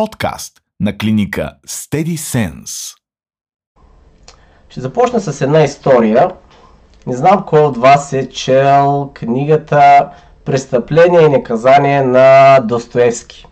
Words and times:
подкаст 0.00 0.52
на 0.80 0.98
клиника 0.98 1.52
Steady 1.68 2.16
Sense. 2.16 2.96
Ще 4.68 4.80
започна 4.80 5.20
с 5.20 5.40
една 5.40 5.62
история. 5.62 6.30
Не 7.06 7.16
знам 7.16 7.44
кой 7.46 7.60
от 7.60 7.76
вас 7.76 8.12
е 8.12 8.28
чел 8.28 9.10
книгата 9.14 10.08
Престъпление 10.44 11.20
и 11.20 11.28
наказание 11.28 12.02
на 12.02 12.60
Достоевски. 12.60 13.46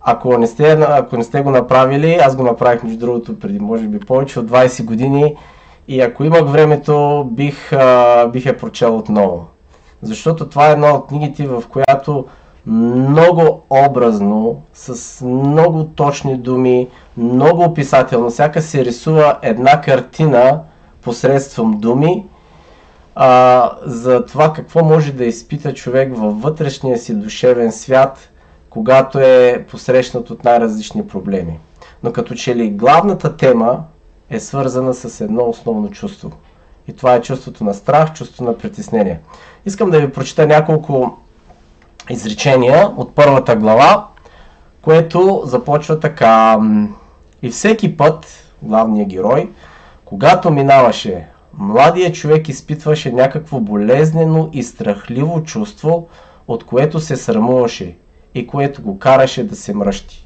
Ако 0.00 0.38
не, 0.38 0.46
сте, 0.46 0.72
ако 0.72 1.16
не 1.16 1.24
сте 1.24 1.40
го 1.40 1.50
направили, 1.50 2.14
аз 2.14 2.36
го 2.36 2.42
направих 2.42 2.82
между 2.82 2.98
другото 2.98 3.38
преди 3.38 3.60
може 3.60 3.88
би 3.88 4.00
повече 4.00 4.40
от 4.40 4.50
20 4.50 4.84
години 4.84 5.36
и 5.88 6.00
ако 6.00 6.24
имах 6.24 6.50
времето, 6.50 7.24
бих, 7.32 7.70
бих 8.32 8.46
я 8.46 8.56
прочел 8.58 8.98
отново. 8.98 9.46
Защото 10.02 10.48
това 10.48 10.68
е 10.68 10.72
една 10.72 10.94
от 10.94 11.06
книгите, 11.06 11.46
в 11.46 11.62
която 11.68 12.26
много 12.68 13.62
образно, 13.70 14.62
с 14.74 15.24
много 15.24 15.84
точни 15.84 16.38
думи, 16.38 16.88
много 17.16 17.62
описателно, 17.62 18.30
сяка 18.30 18.62
се 18.62 18.84
рисува 18.84 19.38
една 19.42 19.80
картина 19.80 20.60
посредством 21.02 21.80
думи 21.80 22.26
а, 23.14 23.72
за 23.82 24.24
това 24.24 24.52
какво 24.52 24.84
може 24.84 25.12
да 25.12 25.24
изпита 25.24 25.74
човек 25.74 26.16
във 26.16 26.42
вътрешния 26.42 26.98
си 26.98 27.14
душевен 27.14 27.72
свят, 27.72 28.30
когато 28.70 29.18
е 29.18 29.64
посрещнат 29.70 30.30
от 30.30 30.44
най-различни 30.44 31.06
проблеми. 31.06 31.58
Но 32.02 32.12
като 32.12 32.34
че 32.34 32.56
ли 32.56 32.70
главната 32.70 33.36
тема 33.36 33.84
е 34.30 34.40
свързана 34.40 34.94
с 34.94 35.20
едно 35.20 35.48
основно 35.48 35.90
чувство. 35.90 36.32
И 36.88 36.92
това 36.92 37.14
е 37.14 37.22
чувството 37.22 37.64
на 37.64 37.74
страх, 37.74 38.12
чувство 38.12 38.44
на 38.44 38.58
притеснение. 38.58 39.20
Искам 39.66 39.90
да 39.90 40.00
ви 40.00 40.12
прочита 40.12 40.46
няколко 40.46 41.18
изречения 42.10 42.88
от 42.96 43.14
първата 43.14 43.56
глава, 43.56 44.06
което 44.82 45.42
започва 45.44 46.00
така. 46.00 46.58
И 47.42 47.50
всеки 47.50 47.96
път, 47.96 48.26
главният 48.62 49.08
герой, 49.08 49.50
когато 50.04 50.50
минаваше, 50.50 51.26
младият 51.54 52.14
човек 52.14 52.48
изпитваше 52.48 53.12
някакво 53.12 53.60
болезнено 53.60 54.48
и 54.52 54.62
страхливо 54.62 55.42
чувство, 55.42 56.08
от 56.48 56.64
което 56.64 57.00
се 57.00 57.16
срамуваше 57.16 57.96
и 58.34 58.46
което 58.46 58.82
го 58.82 58.98
караше 58.98 59.46
да 59.46 59.56
се 59.56 59.74
мръщи. 59.74 60.24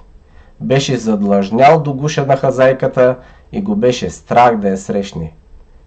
Беше 0.61 0.96
задлъжнял 0.96 1.80
до 1.80 1.92
гуша 1.94 2.27
на 2.27 2.36
хазайката 2.36 3.17
и 3.52 3.62
го 3.62 3.77
беше 3.77 4.11
страх 4.11 4.56
да 4.56 4.69
я 4.69 4.77
срещне. 4.77 5.33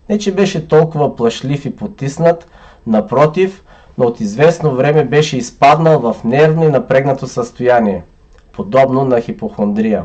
Не, 0.09 0.19
че 0.19 0.35
беше 0.35 0.67
толкова 0.67 1.15
плашлив 1.15 1.65
и 1.65 1.75
потиснат, 1.75 2.47
напротив, 2.87 3.63
но 3.97 4.05
от 4.05 4.19
известно 4.19 4.75
време 4.75 5.03
беше 5.03 5.37
изпаднал 5.37 5.99
в 5.99 6.23
нервно 6.23 6.63
и 6.63 6.71
напрегнато 6.71 7.27
състояние, 7.27 8.03
подобно 8.51 9.05
на 9.05 9.21
хипохондрия. 9.21 10.03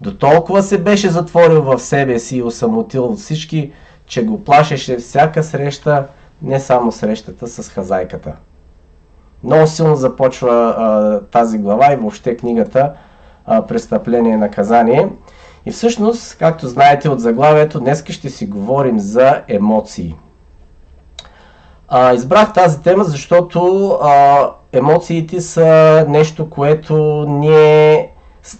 До 0.00 0.16
толкова 0.16 0.62
се 0.62 0.78
беше 0.78 1.08
затворил 1.08 1.62
в 1.62 1.78
себе 1.78 2.18
си 2.18 2.36
и 2.36 2.42
осамотил 2.42 3.04
от 3.04 3.18
всички, 3.18 3.72
че 4.06 4.24
го 4.24 4.44
плашеше 4.44 4.96
всяка 4.96 5.42
среща, 5.42 6.06
не 6.42 6.60
само 6.60 6.92
срещата 6.92 7.46
с 7.46 7.68
хазайката. 7.68 8.32
Много 9.44 9.66
силно 9.66 9.96
започва 9.96 10.74
а, 10.78 11.20
тази 11.20 11.58
глава 11.58 11.92
и 11.92 11.96
въобще 11.96 12.36
книгата 12.36 12.92
а, 13.46 13.62
Престъпление 13.66 14.32
и 14.32 14.36
наказание. 14.36 15.08
И 15.66 15.70
всъщност, 15.70 16.38
както 16.38 16.68
знаете 16.68 17.08
от 17.08 17.20
заглавието, 17.20 17.80
днес 17.80 18.04
ще 18.08 18.30
си 18.30 18.46
говорим 18.46 18.98
за 18.98 19.42
емоции. 19.48 20.14
А, 21.88 22.14
избрах 22.14 22.52
тази 22.52 22.82
тема, 22.82 23.04
защото 23.04 23.88
а, 24.02 24.50
емоциите 24.72 25.40
са 25.40 26.04
нещо, 26.08 26.50
което 26.50 27.24
ние, 27.28 28.10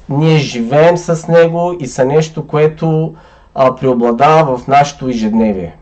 ние 0.09 0.39
живеем 0.39 0.97
с 0.97 1.29
него 1.29 1.77
и 1.81 1.87
са 1.87 2.05
нещо, 2.05 2.47
което 2.47 3.15
а, 3.55 3.77
преобладава 3.77 4.57
в 4.59 4.67
нашето 4.69 5.09
ежедневие. 5.09 5.77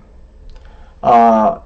А, 1.03 1.57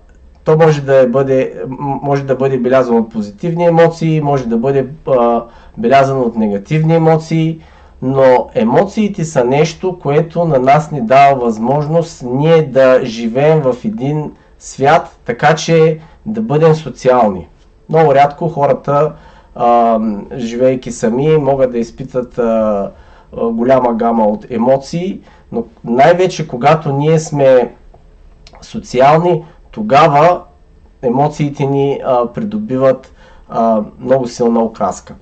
то 0.44 0.56
може 0.56 0.80
да 0.80 1.06
бъде, 1.06 1.54
може 2.02 2.22
да 2.22 2.34
бъде 2.34 2.58
белязано 2.58 2.98
от 2.98 3.10
позитивни 3.10 3.64
емоции, 3.64 4.20
може 4.20 4.46
да 4.46 4.56
бъде 4.56 4.88
а, 5.08 5.42
белязано 5.78 6.20
от 6.20 6.36
негативни 6.36 6.94
емоции, 6.94 7.60
но 8.02 8.48
емоциите 8.54 9.24
са 9.24 9.44
нещо, 9.44 9.98
което 10.02 10.44
на 10.44 10.58
нас 10.58 10.90
ни 10.90 11.00
дава 11.00 11.40
възможност 11.40 12.22
ние 12.26 12.62
да 12.62 13.00
живеем 13.04 13.60
в 13.60 13.76
един 13.84 14.32
свят, 14.58 15.18
така 15.24 15.54
че 15.54 16.00
да 16.26 16.42
бъдем 16.42 16.74
социални. 16.74 17.48
Много 17.88 18.14
рядко 18.14 18.48
хората, 18.48 19.12
а, 19.54 20.00
живейки 20.36 20.92
сами, 20.92 21.36
могат 21.36 21.72
да 21.72 21.78
изпитат 21.78 22.38
а, 22.38 22.90
а, 23.36 23.46
голяма 23.46 23.94
гама 23.94 24.24
от 24.24 24.50
емоции, 24.50 25.20
но 25.52 25.64
най-вече 25.84 26.48
когато 26.48 26.92
ние 26.92 27.18
сме 27.18 27.74
социални, 28.62 29.44
тогава 29.70 30.42
емоциите 31.02 31.66
ни 31.66 32.00
а, 32.04 32.32
придобиват 32.32 33.12
а, 33.48 33.82
много 33.98 34.28
силна 34.28 34.60
окраска. 34.60 35.14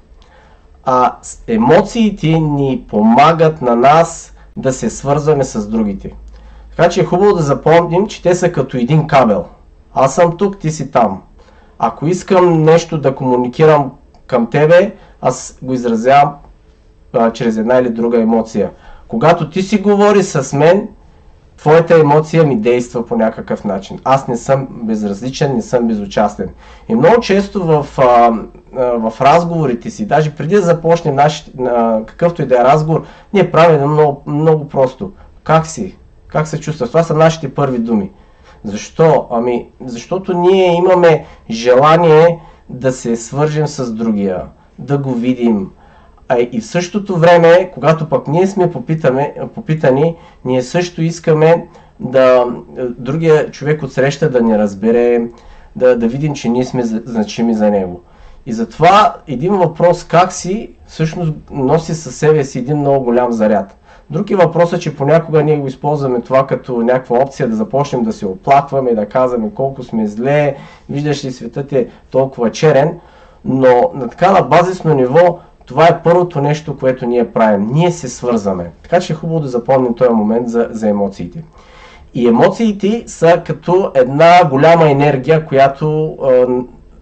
А 0.84 1.16
емоциите 1.46 2.26
ни 2.28 2.84
помагат 2.88 3.62
на 3.62 3.76
нас 3.76 4.34
да 4.56 4.72
се 4.72 4.90
свързваме 4.90 5.44
с 5.44 5.68
другите. 5.68 6.14
Така 6.76 6.88
че 6.88 7.00
е 7.00 7.04
хубаво 7.04 7.34
да 7.34 7.42
запомним, 7.42 8.06
че 8.06 8.22
те 8.22 8.34
са 8.34 8.52
като 8.52 8.76
един 8.76 9.06
кабел. 9.06 9.44
Аз 9.94 10.14
съм 10.14 10.36
тук, 10.36 10.58
ти 10.58 10.70
си 10.70 10.90
там. 10.90 11.22
Ако 11.78 12.06
искам 12.06 12.62
нещо 12.62 12.98
да 12.98 13.14
комуникирам 13.14 13.92
към 14.26 14.50
тебе, 14.50 14.94
аз 15.22 15.58
го 15.62 15.72
изразявам 15.72 16.34
чрез 17.32 17.56
една 17.56 17.78
или 17.78 17.90
друга 17.90 18.20
емоция. 18.20 18.70
Когато 19.08 19.50
ти 19.50 19.62
си 19.62 19.78
говори 19.78 20.22
с 20.22 20.56
мен, 20.56 20.88
твоята 21.56 22.00
емоция 22.00 22.44
ми 22.44 22.60
действа 22.60 23.06
по 23.06 23.16
някакъв 23.16 23.64
начин. 23.64 24.00
Аз 24.04 24.28
не 24.28 24.36
съм 24.36 24.68
безразличен, 24.70 25.54
не 25.54 25.62
съм 25.62 25.88
безучастен. 25.88 26.48
И 26.88 26.94
много 26.94 27.20
често 27.20 27.64
в, 27.64 27.86
а, 27.98 28.32
в 28.98 29.12
разговорите 29.20 29.90
си, 29.90 30.06
даже 30.06 30.34
преди 30.34 30.54
да 30.54 30.62
започнем 30.62 31.14
наш, 31.14 31.50
а, 31.66 32.00
какъвто 32.06 32.42
и 32.42 32.46
да 32.46 32.60
е 32.60 32.64
разговор, 32.64 33.04
ние 33.32 33.50
правим 33.50 33.90
много, 33.90 34.22
много 34.26 34.68
просто. 34.68 35.12
Как 35.44 35.66
си? 35.66 35.98
Как 36.34 36.48
се 36.48 36.60
чувстваш? 36.60 36.88
Това 36.88 37.02
са 37.02 37.14
нашите 37.14 37.54
първи 37.54 37.78
думи. 37.78 38.10
Защо? 38.64 39.26
Ами, 39.30 39.68
защото 39.84 40.38
ние 40.38 40.74
имаме 40.74 41.24
желание 41.50 42.40
да 42.68 42.92
се 42.92 43.16
свържем 43.16 43.66
с 43.66 43.92
другия, 43.92 44.42
да 44.78 44.98
го 44.98 45.14
видим. 45.14 45.70
А 46.28 46.40
и 46.52 46.60
в 46.60 46.66
същото 46.66 47.16
време, 47.16 47.70
когато 47.74 48.08
пък 48.08 48.28
ние 48.28 48.46
сме 48.46 48.70
попитаме, 48.70 49.34
попитани, 49.54 50.16
ние 50.44 50.62
също 50.62 51.02
искаме 51.02 51.68
да 52.00 52.46
другия 52.98 53.50
човек 53.50 53.82
от 53.82 53.92
среща 53.92 54.30
да 54.30 54.42
ни 54.42 54.58
разбере, 54.58 55.20
да, 55.76 55.98
да 55.98 56.08
видим, 56.08 56.34
че 56.34 56.48
ние 56.48 56.64
сме 56.64 56.82
значими 56.84 57.54
за 57.54 57.70
него. 57.70 58.02
И 58.46 58.52
затова 58.52 59.16
един 59.26 59.56
въпрос 59.56 60.04
как 60.04 60.32
си 60.32 60.70
всъщност 60.86 61.32
носи 61.50 61.94
със 61.94 62.16
себе 62.16 62.44
си 62.44 62.58
един 62.58 62.76
много 62.76 63.04
голям 63.04 63.32
заряд. 63.32 63.76
Друг 64.10 64.30
е 64.30 64.36
въпросът, 64.36 64.82
че 64.82 64.96
понякога 64.96 65.42
ние 65.42 65.56
го 65.56 65.66
използваме 65.66 66.20
това 66.20 66.46
като 66.46 66.76
някаква 66.76 67.18
опция 67.18 67.48
да 67.48 67.56
започнем 67.56 68.02
да 68.02 68.12
се 68.12 68.26
оплакваме, 68.26 68.94
да 68.94 69.06
казваме 69.06 69.50
колко 69.54 69.82
сме 69.82 70.06
зле, 70.06 70.56
виждаш 70.90 71.24
ли 71.24 71.32
светът 71.32 71.72
е 71.72 71.88
толкова 72.10 72.50
черен, 72.50 73.00
но 73.44 73.90
на 73.94 74.08
така 74.08 74.30
на 74.30 74.42
базисно 74.42 74.94
ниво 74.94 75.38
това 75.66 75.86
е 75.86 76.02
първото 76.02 76.40
нещо, 76.40 76.78
което 76.78 77.06
ние 77.06 77.32
правим. 77.32 77.68
Ние 77.72 77.92
се 77.92 78.08
свързваме. 78.08 78.70
Така 78.82 79.00
че 79.00 79.12
е 79.12 79.16
хубаво 79.16 79.40
да 79.40 79.48
запомним 79.48 79.94
този 79.94 80.10
момент 80.10 80.48
за, 80.48 80.68
за 80.70 80.88
емоциите. 80.88 81.44
И 82.14 82.28
емоциите 82.28 83.04
са 83.06 83.42
като 83.46 83.90
една 83.94 84.44
голяма 84.50 84.90
енергия, 84.90 85.46
която 85.46 86.16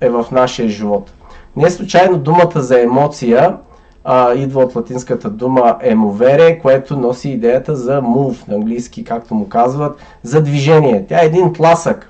е 0.00 0.08
в 0.08 0.26
нашия 0.32 0.68
живот. 0.68 1.12
Не 1.56 1.64
е 1.64 1.70
случайно 1.70 2.18
думата 2.18 2.52
за 2.54 2.80
емоция 2.80 3.56
а, 4.04 4.34
идва 4.34 4.62
от 4.62 4.76
латинската 4.76 5.30
дума 5.30 5.76
еmovere, 5.84 6.62
което 6.62 6.96
носи 6.96 7.30
идеята 7.30 7.76
за 7.76 8.00
move, 8.00 8.48
на 8.48 8.54
английски, 8.54 9.04
както 9.04 9.34
му 9.34 9.48
казват, 9.48 9.96
за 10.22 10.42
движение. 10.42 11.04
Тя 11.08 11.22
е 11.22 11.26
един 11.26 11.52
тласък 11.52 12.08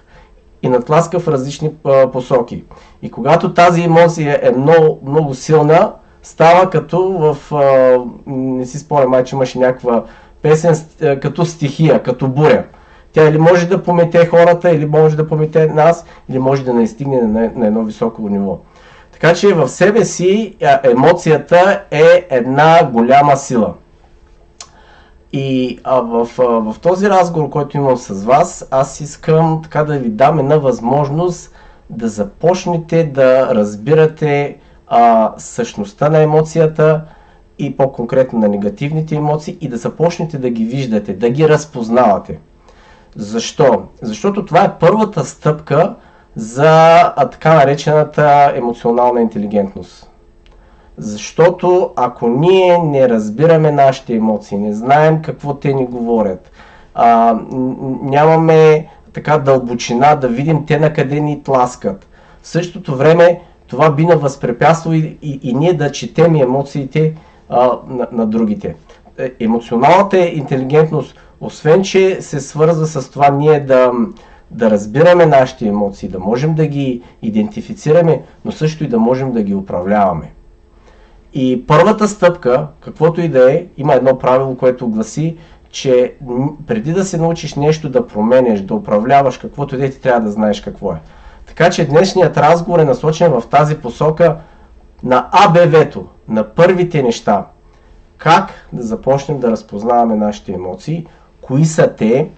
и 0.62 0.68
натласка 0.68 1.20
в 1.20 1.28
различни 1.28 1.70
а, 1.84 2.10
посоки. 2.10 2.64
И 3.02 3.10
когато 3.10 3.54
тази 3.54 3.82
емоция 3.82 4.40
е 4.42 4.50
много, 4.50 5.00
много 5.06 5.34
силна, 5.34 5.92
става 6.22 6.70
като 6.70 7.08
в... 7.08 7.54
А, 7.54 7.98
не 8.26 8.66
си 8.66 8.78
спомням, 8.78 9.10
май, 9.10 9.24
че 9.24 9.36
имаше 9.36 9.58
някаква 9.58 10.04
песен 10.42 10.74
като 11.20 11.44
стихия, 11.44 12.02
като 12.02 12.28
буря. 12.28 12.64
Тя 13.12 13.28
или 13.28 13.38
може 13.38 13.68
да 13.68 13.82
помете 13.82 14.26
хората, 14.26 14.70
или 14.70 14.86
може 14.86 15.16
да 15.16 15.28
помете 15.28 15.66
нас, 15.66 16.04
или 16.28 16.38
може 16.38 16.64
да 16.64 16.74
не 16.74 16.86
стигне 16.86 17.22
на, 17.22 17.50
на 17.54 17.66
едно 17.66 17.84
високо 17.84 18.28
ниво. 18.28 18.58
Така 19.22 19.34
че 19.34 19.54
в 19.54 19.68
себе 19.68 20.04
си 20.04 20.56
емоцията 20.82 21.82
е 21.90 22.26
една 22.30 22.90
голяма 22.90 23.36
сила. 23.36 23.74
И 25.32 25.78
а, 25.84 26.00
в, 26.00 26.28
в 26.38 26.76
този 26.82 27.08
разговор, 27.08 27.50
който 27.50 27.76
имам 27.76 27.96
с 27.96 28.24
вас, 28.24 28.68
аз 28.70 29.00
искам 29.00 29.60
така 29.62 29.84
да 29.84 29.98
ви 29.98 30.08
дам 30.08 30.38
една 30.38 30.56
възможност 30.56 31.54
да 31.90 32.08
започнете 32.08 33.04
да 33.04 33.54
разбирате 33.54 34.56
а, 34.86 35.32
същността 35.38 36.08
на 36.08 36.18
емоцията, 36.18 37.04
и 37.58 37.76
по-конкретно 37.76 38.38
на 38.38 38.48
негативните 38.48 39.14
емоции 39.14 39.58
и 39.60 39.68
да 39.68 39.76
започнете 39.76 40.38
да 40.38 40.50
ги 40.50 40.64
виждате, 40.64 41.12
да 41.12 41.30
ги 41.30 41.48
разпознавате. 41.48 42.38
Защо? 43.16 43.82
Защото 44.02 44.44
това 44.44 44.64
е 44.64 44.78
първата 44.80 45.24
стъпка 45.24 45.94
за 46.36 47.12
така 47.16 47.54
наречената 47.54 48.52
емоционална 48.56 49.20
интелигентност. 49.20 50.08
Защото 50.98 51.90
ако 51.96 52.28
ние 52.28 52.78
не 52.78 53.08
разбираме 53.08 53.72
нашите 53.72 54.14
емоции, 54.14 54.58
не 54.58 54.74
знаем 54.74 55.22
какво 55.22 55.54
те 55.54 55.72
ни 55.72 55.86
говорят, 55.86 56.50
а, 56.94 57.38
нямаме 58.02 58.86
така 59.12 59.38
дълбочина 59.38 60.14
да 60.14 60.28
видим 60.28 60.66
те 60.66 60.78
на 60.78 60.92
къде 60.92 61.20
ни 61.20 61.42
тласкат. 61.42 62.06
В 62.42 62.48
същото 62.48 62.96
време 62.96 63.40
това 63.66 63.90
би 63.90 64.06
на 64.06 64.16
възпрепятство 64.16 64.92
и, 64.92 65.18
и, 65.22 65.40
и 65.42 65.54
ние 65.54 65.72
да 65.72 65.92
четем 65.92 66.34
емоциите 66.34 67.14
а, 67.48 67.70
на, 67.88 68.08
на 68.12 68.26
другите. 68.26 68.74
Е, 69.18 69.32
емоционалната 69.40 70.18
интелигентност, 70.18 71.16
освен 71.40 71.82
че 71.82 72.22
се 72.22 72.40
свързва 72.40 72.86
с 72.86 73.10
това 73.10 73.28
ние 73.30 73.60
да, 73.60 73.92
да 74.52 74.70
разбираме 74.70 75.26
нашите 75.26 75.66
емоции, 75.66 76.08
да 76.08 76.18
можем 76.18 76.54
да 76.54 76.66
ги 76.66 77.02
идентифицираме, 77.22 78.22
но 78.44 78.52
също 78.52 78.84
и 78.84 78.88
да 78.88 78.98
можем 78.98 79.32
да 79.32 79.42
ги 79.42 79.54
управляваме. 79.54 80.32
И 81.34 81.66
първата 81.66 82.08
стъпка, 82.08 82.66
каквото 82.80 83.20
и 83.20 83.28
да 83.28 83.52
е, 83.52 83.64
има 83.76 83.94
едно 83.94 84.18
правило, 84.18 84.56
което 84.56 84.88
гласи, 84.88 85.36
че 85.70 86.14
преди 86.66 86.92
да 86.92 87.04
се 87.04 87.16
научиш 87.16 87.54
нещо 87.54 87.88
да 87.88 88.06
променяш, 88.06 88.60
да 88.60 88.74
управляваш 88.74 89.38
каквото 89.38 89.74
и 89.74 89.78
да 89.78 89.86
е, 89.86 89.90
ти 89.90 90.00
трябва 90.00 90.20
да 90.20 90.30
знаеш 90.30 90.60
какво 90.60 90.92
е. 90.92 91.00
Така 91.46 91.70
че 91.70 91.88
днешният 91.88 92.36
разговор 92.36 92.78
е 92.78 92.84
насочен 92.84 93.32
в 93.32 93.42
тази 93.50 93.76
посока 93.76 94.36
на 95.02 95.28
АБВ-то, 95.32 96.06
на 96.28 96.44
първите 96.44 97.02
неща. 97.02 97.46
Как 98.18 98.50
да 98.72 98.82
започнем 98.82 99.40
да 99.40 99.50
разпознаваме 99.50 100.16
нашите 100.16 100.52
емоции, 100.52 101.06
кои 101.40 101.64
са 101.64 101.94
те, 101.98 102.28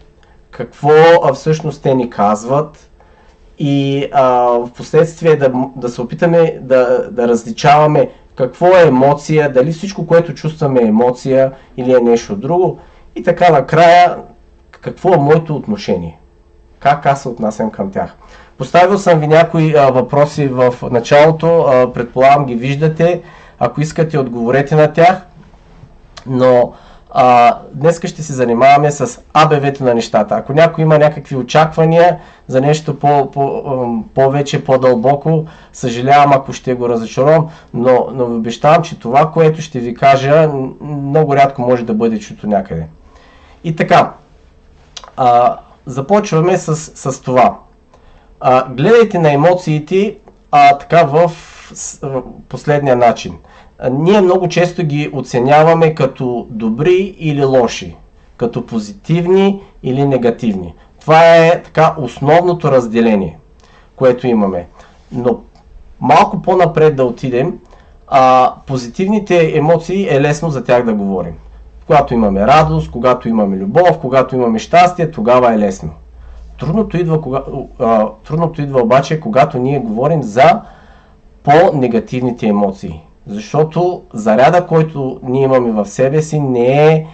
какво 0.56 0.92
всъщност 1.34 1.82
те 1.82 1.94
ни 1.94 2.10
казват 2.10 2.90
и 3.58 4.06
а, 4.12 4.24
в 4.48 4.70
последствие 4.76 5.36
да, 5.36 5.52
да 5.76 5.88
се 5.88 6.00
опитаме 6.00 6.58
да, 6.60 7.10
да 7.10 7.28
различаваме 7.28 8.10
какво 8.36 8.66
е 8.66 8.86
емоция, 8.86 9.52
дали 9.52 9.72
всичко, 9.72 10.06
което 10.06 10.34
чувстваме 10.34 10.80
е 10.80 10.86
емоция 10.86 11.52
или 11.76 11.92
е 11.92 12.00
нещо 12.00 12.36
друго. 12.36 12.78
И 13.16 13.22
така 13.22 13.50
накрая, 13.50 14.16
какво 14.70 15.14
е 15.14 15.18
моето 15.18 15.56
отношение? 15.56 16.18
Как 16.78 17.06
аз 17.06 17.22
се 17.22 17.28
отнасям 17.28 17.70
към 17.70 17.90
тях? 17.90 18.16
Поставил 18.58 18.98
съм 18.98 19.20
ви 19.20 19.26
някои 19.26 19.74
а, 19.76 19.90
въпроси 19.90 20.46
в 20.46 20.74
началото, 20.90 21.60
а, 21.60 21.92
предполагам 21.92 22.46
ги 22.46 22.54
виждате. 22.54 23.22
Ако 23.58 23.80
искате, 23.80 24.18
отговорете 24.18 24.74
на 24.74 24.92
тях. 24.92 25.26
Но 26.26 26.72
а, 27.16 27.58
днес 27.72 28.00
ще 28.04 28.22
се 28.22 28.32
занимаваме 28.32 28.90
с 28.90 29.20
АБВ-то 29.32 29.84
на 29.84 29.94
нещата. 29.94 30.34
Ако 30.34 30.52
някой 30.52 30.82
има 30.82 30.98
някакви 30.98 31.36
очаквания 31.36 32.18
за 32.48 32.60
нещо 32.60 32.98
по, 32.98 33.30
по, 33.30 34.04
повече, 34.14 34.64
по-дълбоко, 34.64 35.46
съжалявам 35.72 36.32
ако 36.32 36.52
ще 36.52 36.74
го 36.74 36.88
разочаровам, 36.88 37.48
но, 37.74 38.08
но 38.12 38.26
ви 38.26 38.34
обещавам, 38.34 38.82
че 38.82 38.98
това, 38.98 39.30
което 39.30 39.62
ще 39.62 39.80
ви 39.80 39.94
кажа, 39.94 40.50
много 40.80 41.36
рядко 41.36 41.62
може 41.62 41.84
да 41.84 41.94
бъде 41.94 42.18
чуто 42.18 42.46
някъде. 42.46 42.86
И 43.64 43.76
така, 43.76 44.12
а, 45.16 45.56
започваме 45.86 46.58
с, 46.58 46.76
с 46.76 47.20
това. 47.20 47.58
А, 48.40 48.68
гледайте 48.68 49.18
на 49.18 49.32
емоциите 49.32 50.16
а, 50.50 50.78
така 50.78 51.04
в, 51.04 51.32
в 52.02 52.22
последния 52.48 52.96
начин. 52.96 53.34
Ние 53.90 54.20
много 54.20 54.48
често 54.48 54.82
ги 54.82 55.10
оценяваме 55.12 55.94
като 55.94 56.46
добри 56.50 57.14
или 57.18 57.44
лоши, 57.44 57.96
като 58.36 58.66
позитивни 58.66 59.62
или 59.82 60.06
негативни. 60.06 60.74
Това 61.00 61.36
е 61.36 61.62
така 61.62 61.94
основното 61.98 62.72
разделение, 62.72 63.38
което 63.96 64.26
имаме. 64.26 64.66
Но 65.12 65.38
малко 66.00 66.42
по-напред 66.42 66.96
да 66.96 67.04
отидем, 67.04 67.58
а, 68.08 68.54
позитивните 68.66 69.56
емоции 69.56 70.08
е 70.10 70.20
лесно 70.20 70.50
за 70.50 70.64
тях 70.64 70.84
да 70.84 70.94
говорим. 70.94 71.34
Когато 71.86 72.14
имаме 72.14 72.46
радост, 72.46 72.90
когато 72.90 73.28
имаме 73.28 73.56
любов, 73.56 73.98
когато 74.00 74.36
имаме 74.36 74.58
щастие, 74.58 75.10
тогава 75.10 75.54
е 75.54 75.58
лесно. 75.58 75.90
Трудното 76.58 76.96
идва, 76.96 77.20
кога, 77.20 77.42
а, 77.78 78.08
трудното 78.24 78.62
идва 78.62 78.82
обаче, 78.82 79.20
когато 79.20 79.58
ние 79.58 79.78
говорим 79.78 80.22
за 80.22 80.60
по-негативните 81.42 82.46
емоции. 82.46 83.02
Защото 83.26 84.02
заряда, 84.14 84.66
който 84.66 85.20
ние 85.22 85.42
имаме 85.42 85.72
в 85.72 85.86
себе 85.86 86.22
си, 86.22 86.40
не 86.40 86.86
е 86.86 87.06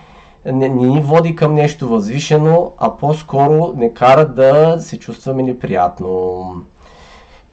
не, 0.46 0.68
не 0.68 0.86
ни 0.86 1.00
води 1.00 1.36
към 1.36 1.54
нещо 1.54 1.88
възвишено, 1.88 2.72
а 2.78 2.96
по-скоро 2.96 3.72
не 3.76 3.94
кара 3.94 4.28
да 4.28 4.76
се 4.80 4.98
чувстваме 4.98 5.42
неприятно. 5.42 6.44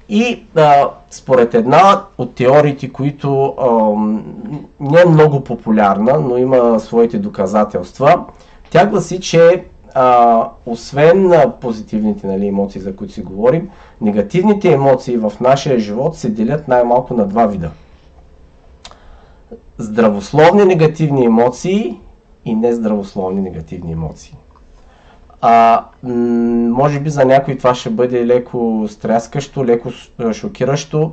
И 0.09 0.43
а, 0.55 0.89
според 1.09 1.53
една 1.53 2.01
от 2.17 2.35
теориите, 2.35 2.91
които 2.91 3.45
а, 3.45 3.67
не 4.79 5.01
е 5.01 5.09
много 5.09 5.43
популярна, 5.43 6.19
но 6.19 6.37
има 6.37 6.79
своите 6.79 7.17
доказателства, 7.17 8.25
тя 8.69 8.85
гласи, 8.85 9.19
че 9.19 9.65
а, 9.95 10.49
освен 10.65 11.27
на 11.27 11.53
позитивните 11.61 12.27
нали, 12.27 12.47
емоции, 12.47 12.81
за 12.81 12.95
които 12.95 13.13
си 13.13 13.21
говорим, 13.21 13.69
негативните 14.01 14.71
емоции 14.71 15.17
в 15.17 15.33
нашия 15.41 15.79
живот 15.79 16.15
се 16.15 16.29
делят 16.29 16.67
най-малко 16.67 17.13
на 17.13 17.25
два 17.25 17.45
вида. 17.45 17.71
Здравословни 19.79 20.65
негативни 20.65 21.25
емоции 21.25 21.99
и 22.45 22.55
нездравословни 22.55 23.41
негативни 23.41 23.91
емоции. 23.91 24.35
А, 25.41 25.83
може 26.03 26.99
би 26.99 27.09
за 27.09 27.25
някой 27.25 27.57
това 27.57 27.75
ще 27.75 27.89
бъде 27.89 28.25
леко 28.25 28.85
стряскащо, 28.89 29.65
леко 29.65 29.89
шокиращо. 30.33 31.11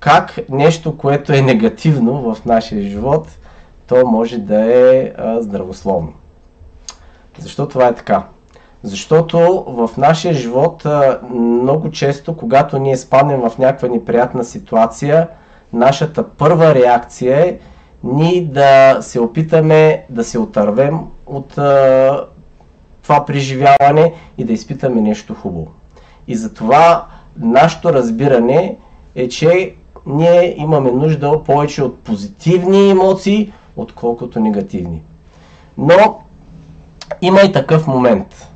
Как 0.00 0.38
нещо, 0.50 0.96
което 0.96 1.32
е 1.32 1.40
негативно 1.40 2.34
в 2.34 2.44
нашия 2.44 2.82
живот, 2.82 3.28
то 3.86 4.06
може 4.06 4.38
да 4.38 4.74
е 4.74 5.12
а, 5.18 5.42
здравословно. 5.42 6.12
Защо 7.38 7.68
това 7.68 7.86
е 7.86 7.94
така? 7.94 8.22
Защото 8.82 9.64
в 9.68 9.90
нашия 9.96 10.34
живот 10.34 10.86
много 11.30 11.90
често, 11.90 12.36
когато 12.36 12.78
ние 12.78 12.96
спаднем 12.96 13.40
в 13.40 13.58
някаква 13.58 13.88
неприятна 13.88 14.44
ситуация, 14.44 15.28
нашата 15.72 16.28
първа 16.28 16.74
реакция 16.74 17.46
е 17.46 17.58
ние 18.04 18.44
да 18.44 18.98
се 19.00 19.20
опитаме 19.20 20.04
да 20.10 20.24
се 20.24 20.38
отървем 20.38 21.00
от 21.26 21.48
това 23.02 23.24
преживяване 23.26 24.12
и 24.38 24.44
да 24.44 24.52
изпитаме 24.52 25.00
нещо 25.00 25.34
хубаво. 25.34 25.68
И 26.28 26.36
затова 26.36 27.06
нашето 27.38 27.92
разбиране 27.92 28.76
е, 29.14 29.28
че 29.28 29.74
ние 30.06 30.54
имаме 30.58 30.92
нужда 30.92 31.42
повече 31.44 31.82
от 31.82 31.98
позитивни 31.98 32.90
емоции, 32.90 33.52
отколкото 33.76 34.40
негативни. 34.40 35.02
Но 35.78 36.18
има 37.22 37.40
и 37.40 37.52
такъв 37.52 37.86
момент, 37.86 38.48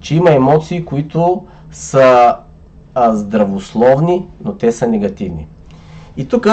че 0.00 0.14
има 0.14 0.30
емоции, 0.30 0.84
които 0.84 1.46
са 1.70 2.36
а, 2.94 3.14
здравословни, 3.14 4.26
но 4.44 4.52
те 4.52 4.72
са 4.72 4.88
негативни. 4.88 5.46
И 6.16 6.28
тук 6.28 6.46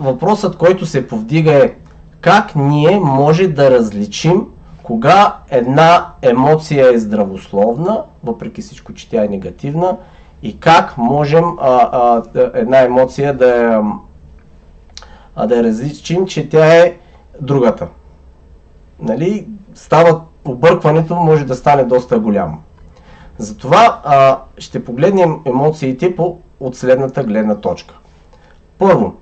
въпросът, 0.00 0.56
който 0.56 0.86
се 0.86 1.08
повдига 1.08 1.64
е 1.64 1.74
как 2.20 2.56
ние 2.56 3.00
може 3.00 3.48
да 3.48 3.70
различим 3.70 4.46
кога 4.82 5.36
една 5.50 6.06
емоция 6.22 6.94
е 6.94 6.98
здравословна, 6.98 8.02
въпреки 8.24 8.62
всичко, 8.62 8.94
че 8.94 9.10
тя 9.10 9.24
е 9.24 9.28
негативна, 9.28 9.96
и 10.42 10.60
как 10.60 10.98
можем 10.98 11.44
а, 11.60 11.88
а, 11.92 12.22
една 12.54 12.80
емоция 12.82 13.36
да, 13.36 13.74
е, 13.74 13.80
а, 15.36 15.46
да 15.46 15.56
я 15.56 15.64
различим, 15.64 16.26
че 16.26 16.48
тя 16.48 16.76
е 16.76 16.96
другата. 17.40 17.88
Нали? 19.00 19.46
Става 19.74 20.20
объркването 20.44 21.14
може 21.14 21.44
да 21.44 21.54
стане 21.54 21.84
доста 21.84 22.18
голямо. 22.18 22.58
Затова 23.38 24.00
а, 24.04 24.38
ще 24.58 24.84
погледнем 24.84 25.36
емоциите 25.44 26.16
по, 26.16 26.36
от 26.60 26.76
следната 26.76 27.24
гледна 27.24 27.54
точка. 27.54 27.99
Първо, 28.80 29.14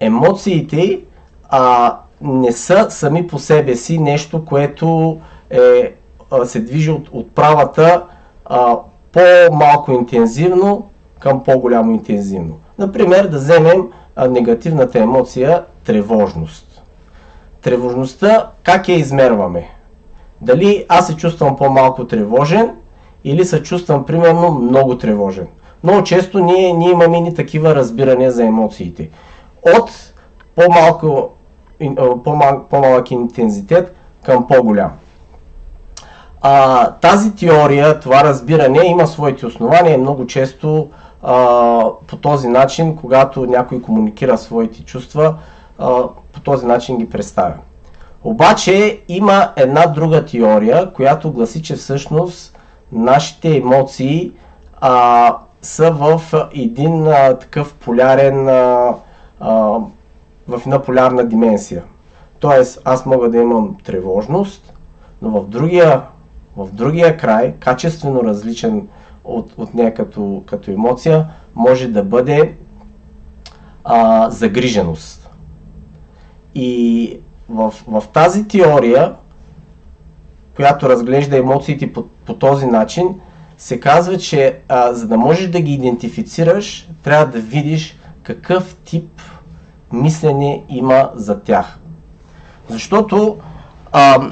емоциите 0.00 1.00
а, 1.48 1.96
не 2.20 2.52
са 2.52 2.86
сами 2.90 3.26
по 3.26 3.38
себе 3.38 3.76
си 3.76 3.98
нещо, 3.98 4.44
което 4.44 5.18
е, 5.50 5.92
а, 6.30 6.44
се 6.44 6.60
движи 6.60 6.90
от, 6.90 7.08
от 7.12 7.34
правата 7.34 8.04
а, 8.44 8.78
по-малко 9.12 9.92
интензивно 9.92 10.88
към 11.18 11.44
по-голямо 11.44 11.92
интензивно. 11.92 12.58
Например, 12.78 13.26
да 13.26 13.36
вземем 13.36 13.88
а, 14.16 14.28
негативната 14.28 14.98
емоция 14.98 15.64
тревожност. 15.84 16.82
Тревожността 17.62 18.50
как 18.62 18.88
я 18.88 18.96
измерваме? 18.96 19.68
Дали 20.40 20.86
аз 20.88 21.06
се 21.06 21.16
чувствам 21.16 21.56
по-малко 21.56 22.06
тревожен 22.06 22.70
или 23.24 23.44
се 23.44 23.62
чувствам 23.62 24.06
примерно 24.06 24.50
много 24.50 24.98
тревожен. 24.98 25.46
Много 25.84 26.02
често 26.04 26.38
ние, 26.38 26.72
ние 26.72 26.90
имаме 26.90 27.20
ни 27.20 27.34
такива 27.34 27.74
разбирания 27.74 28.30
за 28.30 28.44
емоциите. 28.44 29.10
От 29.76 29.90
по-малко 30.54 31.30
по-малък, 32.70 33.10
интензитет 33.10 33.96
към 34.24 34.46
по-голям. 34.46 34.90
А, 36.40 36.86
тази 36.90 37.34
теория, 37.34 38.00
това 38.00 38.24
разбиране 38.24 38.78
има 38.86 39.06
своите 39.06 39.46
основания 39.46 39.98
много 39.98 40.26
често 40.26 40.88
а, 41.22 41.34
по 42.06 42.16
този 42.16 42.48
начин, 42.48 42.96
когато 42.96 43.46
някой 43.46 43.82
комуникира 43.82 44.38
своите 44.38 44.84
чувства, 44.84 45.34
а, 45.78 46.02
по 46.32 46.40
този 46.40 46.66
начин 46.66 46.98
ги 46.98 47.10
представя. 47.10 47.54
Обаче 48.24 49.00
има 49.08 49.52
една 49.56 49.86
друга 49.86 50.24
теория, 50.24 50.92
която 50.92 51.32
гласи, 51.32 51.62
че 51.62 51.76
всъщност 51.76 52.58
нашите 52.92 53.56
емоции 53.56 54.32
а, 54.80 55.36
са 55.62 55.90
в 55.90 56.22
един 56.52 57.06
а, 57.06 57.38
такъв 57.38 57.74
полярен, 57.74 58.48
а, 58.48 58.94
а, 59.40 59.52
в 60.48 60.60
една 60.64 60.82
полярна 60.82 61.24
дименсия. 61.24 61.82
Тоест, 62.38 62.80
аз 62.84 63.06
мога 63.06 63.30
да 63.30 63.38
имам 63.38 63.76
тревожност, 63.84 64.72
но 65.22 65.30
в 65.30 65.48
другия, 65.48 66.02
в 66.56 66.68
другия 66.72 67.16
край, 67.16 67.54
качествено 67.60 68.24
различен 68.24 68.88
от, 69.24 69.52
от 69.56 69.74
нея 69.74 69.94
като, 69.94 70.42
като 70.46 70.70
емоция, 70.70 71.26
може 71.54 71.88
да 71.88 72.02
бъде 72.02 72.54
а, 73.84 74.30
загриженост. 74.30 75.30
И 76.54 77.20
в, 77.48 77.74
в 77.88 78.04
тази 78.12 78.48
теория, 78.48 79.14
която 80.56 80.88
разглежда 80.88 81.36
емоциите 81.36 81.92
по, 81.92 82.04
по 82.26 82.34
този 82.34 82.66
начин, 82.66 83.20
се 83.60 83.80
казва, 83.80 84.18
че 84.18 84.58
а, 84.68 84.92
за 84.92 85.08
да 85.08 85.16
можеш 85.16 85.48
да 85.48 85.60
ги 85.60 85.72
идентифицираш, 85.72 86.88
трябва 87.02 87.26
да 87.26 87.38
видиш 87.40 87.98
какъв 88.22 88.76
тип 88.84 89.22
мислене 89.92 90.64
има 90.68 91.10
за 91.14 91.40
тях. 91.40 91.78
Защото 92.68 93.36
а, 93.92 94.30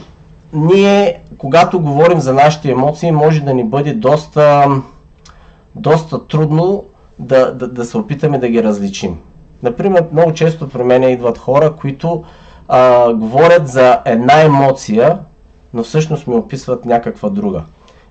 ние, 0.53 1.21
когато 1.39 1.81
говорим 1.81 2.21
за 2.21 2.35
нашите 2.35 2.71
емоции, 2.71 3.11
може 3.13 3.41
да 3.41 3.55
ни 3.55 3.65
бъде 3.65 3.95
доста, 3.95 4.67
доста 5.75 6.27
трудно 6.27 6.85
да, 7.19 7.55
да, 7.55 7.69
да 7.69 7.85
се 7.85 7.99
опитаме 7.99 8.39
да 8.39 8.49
ги 8.49 8.63
различим. 8.63 9.19
Например, 9.63 10.05
много 10.13 10.33
често 10.33 10.69
при 10.69 10.83
мен 10.83 11.03
идват 11.03 11.39
хора, 11.39 11.73
които 11.77 12.25
а, 12.69 13.13
говорят 13.13 13.69
за 13.69 14.01
една 14.05 14.43
емоция, 14.43 15.19
но 15.75 15.83
всъщност 15.83 16.27
ми 16.27 16.35
описват 16.35 16.85
някаква 16.85 17.29
друга. 17.29 17.63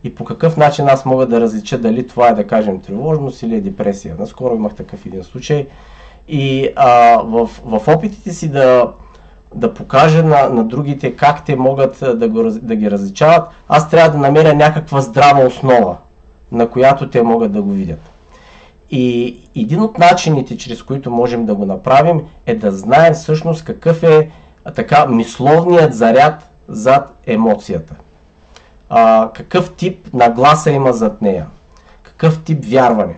И 0.08 0.16
по 0.16 0.26
какъв 0.26 0.58
начин 0.58 0.88
аз 0.88 1.06
мога 1.06 1.26
да 1.26 1.42
различа 1.42 1.78
дали 1.78 2.08
това 2.08 2.30
е, 2.30 2.34
да 2.34 2.48
кажем, 2.48 2.82
тревожност 2.82 3.44
или 3.44 3.56
е 3.56 3.62
депресия. 3.62 4.16
Наскоро 4.20 4.56
имах 4.56 4.76
такъв 4.76 5.06
един 5.06 5.24
случай. 5.24 5.68
И 6.28 6.70
а, 6.76 7.22
в, 7.24 7.50
в 7.66 7.88
опитите 7.88 8.34
си 8.34 8.50
да, 8.52 8.92
да 9.56 9.74
покажа 9.74 10.24
на, 10.24 10.50
на 10.50 10.64
другите 10.64 11.16
как 11.16 11.46
те 11.46 11.56
могат 11.56 12.04
да, 12.16 12.30
го, 12.30 12.44
да 12.52 12.76
ги 12.76 12.92
различават, 12.92 13.48
аз 13.68 13.90
трябва 13.90 14.12
да 14.12 14.18
намеря 14.18 14.54
някаква 14.54 15.02
здрава 15.02 15.46
основа, 15.46 15.98
на 16.52 16.70
която 16.70 17.10
те 17.10 17.24
могат 17.24 17.52
да 17.52 17.62
го 17.62 17.72
видят. 17.72 18.00
И 18.92 19.38
един 19.56 19.82
от 19.82 19.98
начините, 19.98 20.58
чрез 20.58 20.84
които 20.84 21.12
можем 21.12 21.46
да 21.46 21.56
го 21.56 21.66
направим, 21.66 22.22
е 22.46 22.56
да 22.56 22.72
знаем 22.72 23.14
всъщност 23.14 23.64
какъв 23.64 24.04
е 24.04 24.30
така 24.76 25.06
мисловният 25.06 25.94
заряд 25.94 26.50
зад 26.68 27.18
емоцията. 27.26 27.96
А, 28.90 29.30
какъв 29.34 29.74
тип 29.74 30.14
нагласа 30.14 30.72
има 30.72 30.94
зад 30.94 31.22
нея? 31.22 31.46
Какъв 32.04 32.44
тип 32.44 32.66
вярване? 32.66 33.18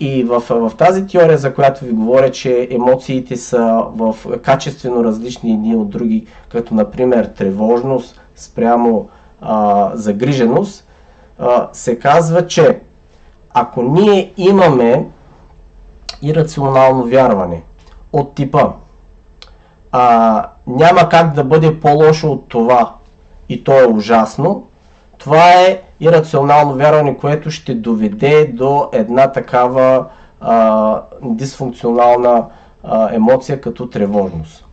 И 0.00 0.24
в, 0.24 0.42
в 0.50 0.72
тази 0.78 1.06
теория, 1.06 1.38
за 1.38 1.54
която 1.54 1.84
ви 1.84 1.92
говоря, 1.92 2.30
че 2.30 2.68
емоциите 2.70 3.36
са 3.36 3.84
в 3.94 4.16
качествено 4.42 5.04
различни 5.04 5.52
едни 5.52 5.76
от 5.76 5.90
други, 5.90 6.26
като 6.48 6.74
например 6.74 7.24
тревожност 7.24 8.20
спрямо 8.36 9.08
а, 9.40 9.90
загриженост, 9.94 10.88
а, 11.38 11.68
се 11.72 11.98
казва, 11.98 12.46
че 12.46 12.80
ако 13.54 13.82
ние 13.82 14.32
имаме 14.36 15.08
ирационално 16.22 17.04
вярване 17.04 17.62
от 18.12 18.34
типа 18.34 18.72
а, 19.92 20.46
няма 20.66 21.08
как 21.08 21.34
да 21.34 21.44
бъде 21.44 21.80
по-лошо 21.80 22.32
от 22.32 22.48
това 22.48 22.94
и 23.48 23.64
то 23.64 23.80
е 23.80 23.86
ужасно, 23.86 24.66
това 25.22 25.52
е 25.52 25.80
ирационално 26.00 26.74
вярване, 26.74 27.16
което 27.18 27.50
ще 27.50 27.74
доведе 27.74 28.46
до 28.54 28.88
една 28.92 29.32
такава 29.32 30.06
а, 30.40 31.02
дисфункционална 31.22 32.46
а, 32.84 33.14
емоция 33.14 33.60
като 33.60 33.90
тревожност. 33.90 34.64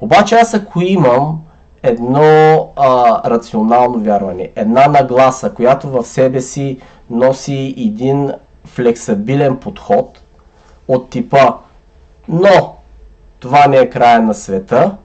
Обаче 0.00 0.34
аз 0.34 0.54
ако 0.54 0.80
имам 0.80 1.42
едно 1.82 2.68
а, 2.76 3.30
рационално 3.30 3.98
вярване, 3.98 4.50
една 4.56 4.86
нагласа, 4.86 5.50
която 5.50 5.88
в 5.88 6.04
себе 6.04 6.40
си 6.40 6.80
носи 7.10 7.74
един 7.78 8.32
флексабилен 8.64 9.56
подход 9.56 10.20
от 10.88 11.10
типа 11.10 11.52
но 12.28 12.76
това 13.38 13.66
не 13.66 13.76
е 13.76 13.90
края 13.90 14.22
на 14.22 14.34
света, 14.34 14.96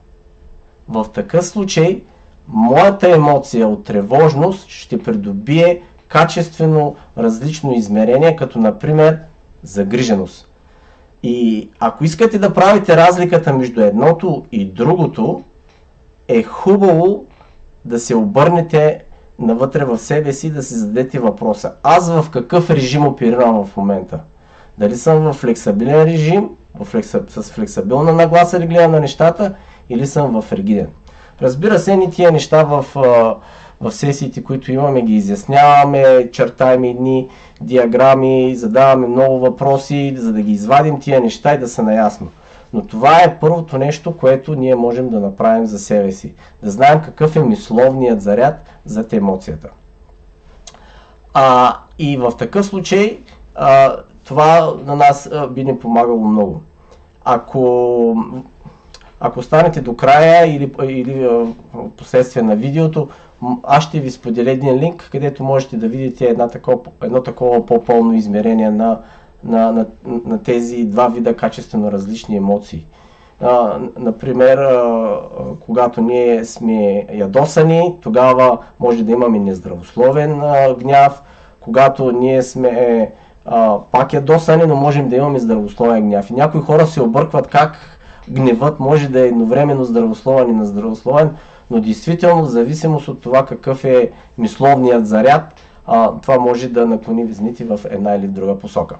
в 0.88 1.06
такъв 1.14 1.46
случай 1.46 2.02
моята 2.48 3.14
емоция 3.14 3.68
от 3.68 3.84
тревожност 3.84 4.68
ще 4.68 5.02
придобие 5.02 5.82
качествено 6.08 6.96
различно 7.18 7.72
измерение, 7.72 8.36
като 8.36 8.58
например 8.58 9.18
загриженост. 9.62 10.48
И 11.22 11.68
ако 11.80 12.04
искате 12.04 12.38
да 12.38 12.54
правите 12.54 12.96
разликата 12.96 13.52
между 13.52 13.80
едното 13.80 14.44
и 14.52 14.64
другото, 14.64 15.42
е 16.28 16.42
хубаво 16.42 17.24
да 17.84 17.98
се 17.98 18.14
обърнете 18.14 19.04
навътре 19.38 19.84
в 19.84 19.98
себе 19.98 20.32
си 20.32 20.50
да 20.50 20.62
си 20.62 20.74
зададете 20.74 21.18
въпроса. 21.18 21.72
Аз 21.82 22.10
в 22.10 22.30
какъв 22.30 22.70
режим 22.70 23.06
оперирам 23.06 23.64
в 23.64 23.76
момента? 23.76 24.20
Дали 24.78 24.96
съм 24.96 25.18
в 25.18 25.32
флексабилен 25.32 26.02
режим, 26.02 26.48
в 26.74 26.84
флекса, 26.84 27.22
с 27.28 27.42
флексабилна 27.42 28.12
нагласа 28.12 28.60
ли 28.60 28.66
гледам 28.66 28.92
на 28.92 29.00
нещата 29.00 29.54
или 29.88 30.06
съм 30.06 30.42
в 30.42 30.52
ригиден? 30.52 30.88
Разбира 31.40 31.78
се, 31.78 31.96
ни 31.96 32.10
тия 32.10 32.32
неща 32.32 32.64
в, 32.64 32.86
в 33.80 33.92
сесиите, 33.92 34.44
които 34.44 34.72
имаме, 34.72 35.02
ги 35.02 35.14
изясняваме, 35.14 36.30
чертаем 36.32 36.84
едни 36.84 37.28
диаграми, 37.60 38.54
задаваме 38.56 39.06
много 39.06 39.38
въпроси, 39.38 40.14
за 40.16 40.32
да 40.32 40.42
ги 40.42 40.52
извадим 40.52 41.00
тия 41.00 41.20
неща 41.20 41.54
и 41.54 41.58
да 41.58 41.68
са 41.68 41.82
наясно. 41.82 42.28
Но 42.72 42.86
това 42.86 43.22
е 43.22 43.38
първото 43.40 43.78
нещо, 43.78 44.16
което 44.16 44.54
ние 44.54 44.74
можем 44.74 45.08
да 45.08 45.20
направим 45.20 45.66
за 45.66 45.78
себе 45.78 46.12
си. 46.12 46.34
Да 46.62 46.70
знаем 46.70 47.00
какъв 47.04 47.36
е 47.36 47.40
мисловният 47.40 48.22
заряд 48.22 48.64
за 48.84 49.06
емоцията. 49.12 49.68
А, 51.34 51.76
и 51.98 52.16
в 52.16 52.32
такъв 52.38 52.66
случай 52.66 53.18
а, 53.54 53.96
това 54.24 54.74
на 54.86 54.96
нас 54.96 55.28
а, 55.32 55.46
би 55.46 55.64
ни 55.64 55.78
помагало 55.78 56.24
много. 56.24 56.62
Ако, 57.24 58.16
ако 59.24 59.42
станете 59.42 59.80
до 59.80 59.96
края 59.96 60.56
или, 60.56 60.72
или 60.82 61.28
последствие 61.96 62.42
на 62.42 62.56
видеото, 62.56 63.08
аз 63.62 63.84
ще 63.84 64.00
ви 64.00 64.10
споделя 64.10 64.50
един 64.50 64.78
линк, 64.78 65.08
където 65.12 65.44
можете 65.44 65.76
да 65.76 65.88
видите 65.88 66.24
една 66.24 66.48
такова, 66.48 66.78
едно 67.02 67.22
такова 67.22 67.66
по-пълно 67.66 68.14
измерение 68.14 68.70
на, 68.70 68.98
на, 69.44 69.72
на, 69.72 69.86
на 70.04 70.42
тези 70.42 70.84
два 70.84 71.08
вида 71.08 71.36
качествено 71.36 71.92
различни 71.92 72.36
емоции. 72.36 72.86
А, 73.40 73.78
например, 73.98 74.58
а, 74.58 75.20
когато 75.60 76.00
ние 76.00 76.44
сме 76.44 77.06
ядосани, 77.14 77.96
тогава 78.00 78.58
може 78.80 79.04
да 79.04 79.12
имаме 79.12 79.38
нездравословен 79.38 80.40
а, 80.42 80.74
гняв. 80.74 81.22
Когато 81.60 82.12
ние 82.12 82.42
сме 82.42 83.10
а, 83.46 83.78
пак 83.92 84.12
ядосани, 84.12 84.62
но 84.66 84.76
можем 84.76 85.08
да 85.08 85.16
имаме 85.16 85.38
здравословен 85.38 86.08
гняв. 86.08 86.30
И 86.30 86.34
някои 86.34 86.60
хора 86.60 86.86
се 86.86 87.02
объркват 87.02 87.46
как 87.46 87.91
гневът 88.28 88.80
може 88.80 89.08
да 89.08 89.20
е 89.20 89.28
едновременно 89.28 89.84
здравословен 89.84 90.48
и 90.48 90.52
нездравословен, 90.52 91.36
но 91.70 91.80
действително 91.80 92.42
в 92.42 92.50
зависимост 92.50 93.08
от 93.08 93.22
това 93.22 93.46
какъв 93.46 93.84
е 93.84 94.10
мисловният 94.38 95.06
заряд, 95.06 95.54
а, 95.86 96.10
това 96.22 96.38
може 96.38 96.68
да 96.68 96.86
наклони 96.86 97.24
везните 97.24 97.64
в 97.64 97.80
една 97.90 98.14
или 98.14 98.28
друга 98.28 98.58
посока. 98.58 98.96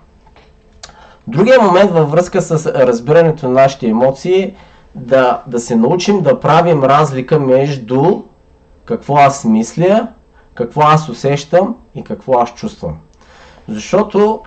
Другия 1.26 1.62
момент 1.62 1.90
във 1.90 2.10
връзка 2.10 2.42
с 2.42 2.66
разбирането 2.66 3.48
на 3.48 3.52
нашите 3.52 3.88
емоции 3.88 4.42
е 4.42 4.54
да, 4.94 5.42
да 5.46 5.60
се 5.60 5.76
научим 5.76 6.20
да 6.20 6.40
правим 6.40 6.84
разлика 6.84 7.40
между 7.40 8.22
какво 8.84 9.16
аз 9.16 9.44
мисля, 9.44 10.08
какво 10.54 10.80
аз 10.80 11.08
усещам 11.08 11.76
и 11.94 12.04
какво 12.04 12.38
аз 12.38 12.54
чувствам. 12.54 12.96
Защото 13.68 14.40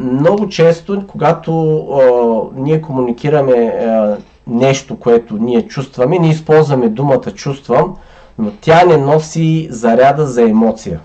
много 0.00 0.48
често, 0.48 1.02
когато 1.06 1.78
а, 1.78 2.60
ние 2.60 2.82
комуникираме 2.82 3.52
а, 3.56 4.16
нещо, 4.46 4.96
което 4.96 5.36
ние 5.36 5.66
чувстваме, 5.66 6.18
ние 6.18 6.30
използваме 6.30 6.88
думата 6.88 7.30
чувствам, 7.34 7.96
но 8.38 8.52
тя 8.60 8.84
не 8.84 8.96
носи 8.96 9.68
заряда 9.70 10.26
за 10.26 10.42
емоция. 10.42 11.00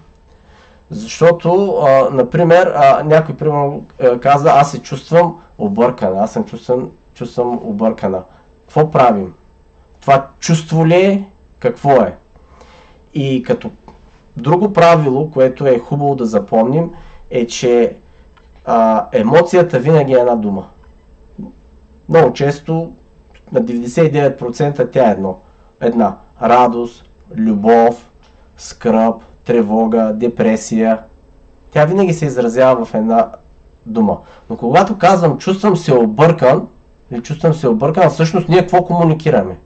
Защото, 0.89 1.77
а, 1.81 2.10
например, 2.12 2.74
а, 2.75 3.03
някой 3.03 3.36
примерно 3.36 3.83
каза, 4.22 4.50
аз 4.50 4.72
се 4.72 4.81
чувствам 4.81 5.36
объркана, 5.57 6.24
аз 6.24 6.31
съм 6.31 6.45
чувствам, 6.45 6.89
чувствам 7.13 7.60
объркана. 7.63 8.24
Какво 8.62 8.91
правим? 8.91 9.33
Това 10.01 10.27
чувство 10.39 10.88
ли 10.88 10.95
е? 10.95 11.29
Какво 11.60 11.91
е? 11.91 12.15
И 13.13 13.43
като 13.43 13.72
друго 14.38 14.74
правило, 14.74 15.31
което 15.31 15.67
е 15.67 15.79
хубаво 15.79 16.15
да 16.15 16.25
запомним, 16.25 16.91
е, 17.29 17.48
че 17.48 17.98
а, 18.65 19.08
емоцията 19.12 19.79
винаги 19.79 20.13
е 20.13 20.20
една 20.20 20.36
дума. 20.36 20.67
Много 22.10 22.34
често, 22.34 22.93
на 23.51 23.62
99% 23.62 24.91
тя 24.91 25.08
е 25.08 25.12
едно. 25.12 25.39
Една. 25.82 26.17
Радост, 26.41 27.05
любов, 27.38 28.10
скръп, 28.58 29.22
тревога, 29.46 30.12
депресия. 30.13 31.00
Тя 31.72 31.86
винаги 31.86 32.13
се 32.13 32.25
изразява 32.25 32.86
в 32.86 32.93
една 32.93 33.32
дума. 33.86 34.17
Но 34.50 34.58
когато 34.58 34.98
казвам 34.98 35.38
чувствам 35.38 35.77
се 35.77 35.93
объркан, 35.93 36.67
или 37.12 37.24
чувствам 37.24 37.53
се 37.53 37.67
объркан, 37.67 38.10
всъщност 38.10 38.50
ние 38.50 38.60
какво 38.60 38.84
комуникираме? 38.86 39.58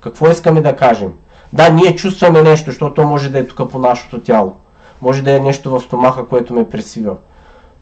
Какво 0.00 0.30
искаме 0.30 0.60
да 0.60 0.76
кажем? 0.76 1.12
Да, 1.52 1.68
ние 1.68 1.96
чувстваме 1.96 2.42
нещо, 2.42 2.70
защото 2.70 3.02
може 3.02 3.30
да 3.30 3.38
е 3.38 3.46
тук 3.46 3.70
по 3.70 3.78
нашето 3.78 4.20
тяло. 4.20 4.56
Може 5.02 5.22
да 5.22 5.36
е 5.36 5.40
нещо 5.40 5.70
в 5.70 5.80
стомаха, 5.80 6.26
което 6.26 6.54
ме 6.54 6.68
пресвива. 6.68 7.16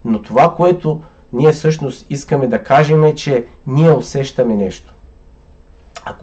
Но 0.04 0.23
това, 0.23 0.54
което 0.54 1.00
ние 1.33 1.52
всъщност 1.52 2.07
искаме 2.11 2.47
да 2.47 2.62
кажем 2.62 3.04
е, 3.04 3.14
че 3.14 3.45
ние 3.66 3.92
усещаме 3.92 4.54
нещо. 4.54 4.95
А, 6.04 6.14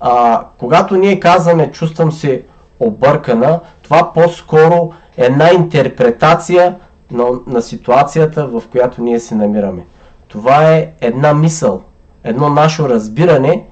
а, 0.00 0.46
когато 0.58 0.96
ние 0.96 1.20
казваме 1.20 1.70
чувствам 1.72 2.12
се 2.12 2.44
объркана, 2.80 3.60
това 3.82 4.12
по-скоро 4.12 4.92
е 5.16 5.24
една 5.24 5.52
интерпретация 5.52 6.76
на, 7.10 7.26
на 7.46 7.62
ситуацията, 7.62 8.46
в 8.46 8.62
която 8.70 9.02
ние 9.02 9.20
се 9.20 9.34
намираме. 9.34 9.86
Това 10.28 10.72
е 10.74 10.92
една 11.00 11.34
мисъл, 11.34 11.82
едно 12.24 12.48
наше 12.48 12.82
разбиране 12.82 13.66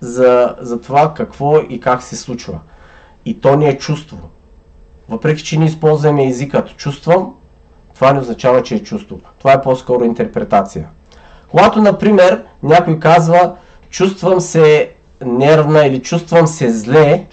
за, 0.00 0.56
за 0.60 0.80
това 0.80 1.14
какво 1.14 1.58
и 1.58 1.80
как 1.80 2.02
се 2.02 2.16
случва. 2.16 2.58
И 3.24 3.40
то 3.40 3.56
ни 3.56 3.68
е 3.68 3.78
чувство. 3.78 4.18
Въпреки, 5.08 5.44
че 5.44 5.58
ние 5.58 5.68
използваме 5.68 6.26
езикът 6.26 6.76
чувствам, 6.76 7.34
това 7.96 8.12
не 8.12 8.20
означава, 8.20 8.62
че 8.62 8.74
е 8.74 8.82
чувство. 8.82 9.20
Това 9.38 9.52
е 9.52 9.60
по-скоро 9.60 10.04
интерпретация. 10.04 10.88
Когато, 11.50 11.82
например, 11.82 12.44
някой 12.62 12.98
казва 12.98 13.56
чувствам 13.90 14.40
се 14.40 14.92
нервна 15.24 15.86
или 15.86 16.02
чувствам 16.02 16.46
се 16.46 16.70
зле, 16.70 17.26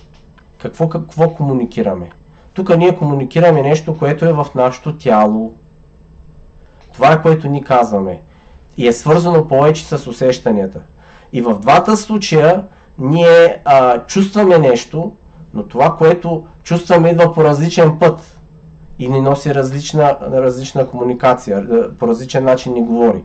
какво, 0.62 0.90
какво 0.90 1.30
комуникираме? 1.30 2.10
Тук 2.54 2.78
ние 2.78 2.96
комуникираме 2.96 3.62
нещо, 3.62 3.98
което 3.98 4.26
е 4.26 4.34
в 4.34 4.48
нашето 4.56 4.98
тяло. 4.98 5.54
Това 6.94 7.12
е 7.12 7.22
което 7.22 7.48
ни 7.48 7.64
казваме. 7.64 8.22
И 8.78 8.88
е 8.88 8.94
свързано 8.94 9.48
повече 9.48 9.86
с 9.86 10.08
усещанията. 10.08 10.82
И 11.34 11.42
в 11.42 11.60
двата 11.60 11.98
случая 11.98 12.64
ние 12.98 13.62
а, 13.66 14.06
чувстваме 14.06 14.58
нещо, 14.58 15.12
но 15.54 15.64
това, 15.64 15.96
което 15.96 16.48
чувстваме, 16.64 17.10
идва 17.10 17.34
по 17.34 17.44
различен 17.44 18.00
път 18.00 18.33
и 19.00 19.08
ни 19.08 19.22
носи 19.22 19.56
различна, 19.56 20.18
различна 20.32 20.88
комуникация, 20.88 21.68
по 22.00 22.08
различен 22.08 22.44
начин 22.44 22.74
ни 22.74 22.84
говори. 22.84 23.24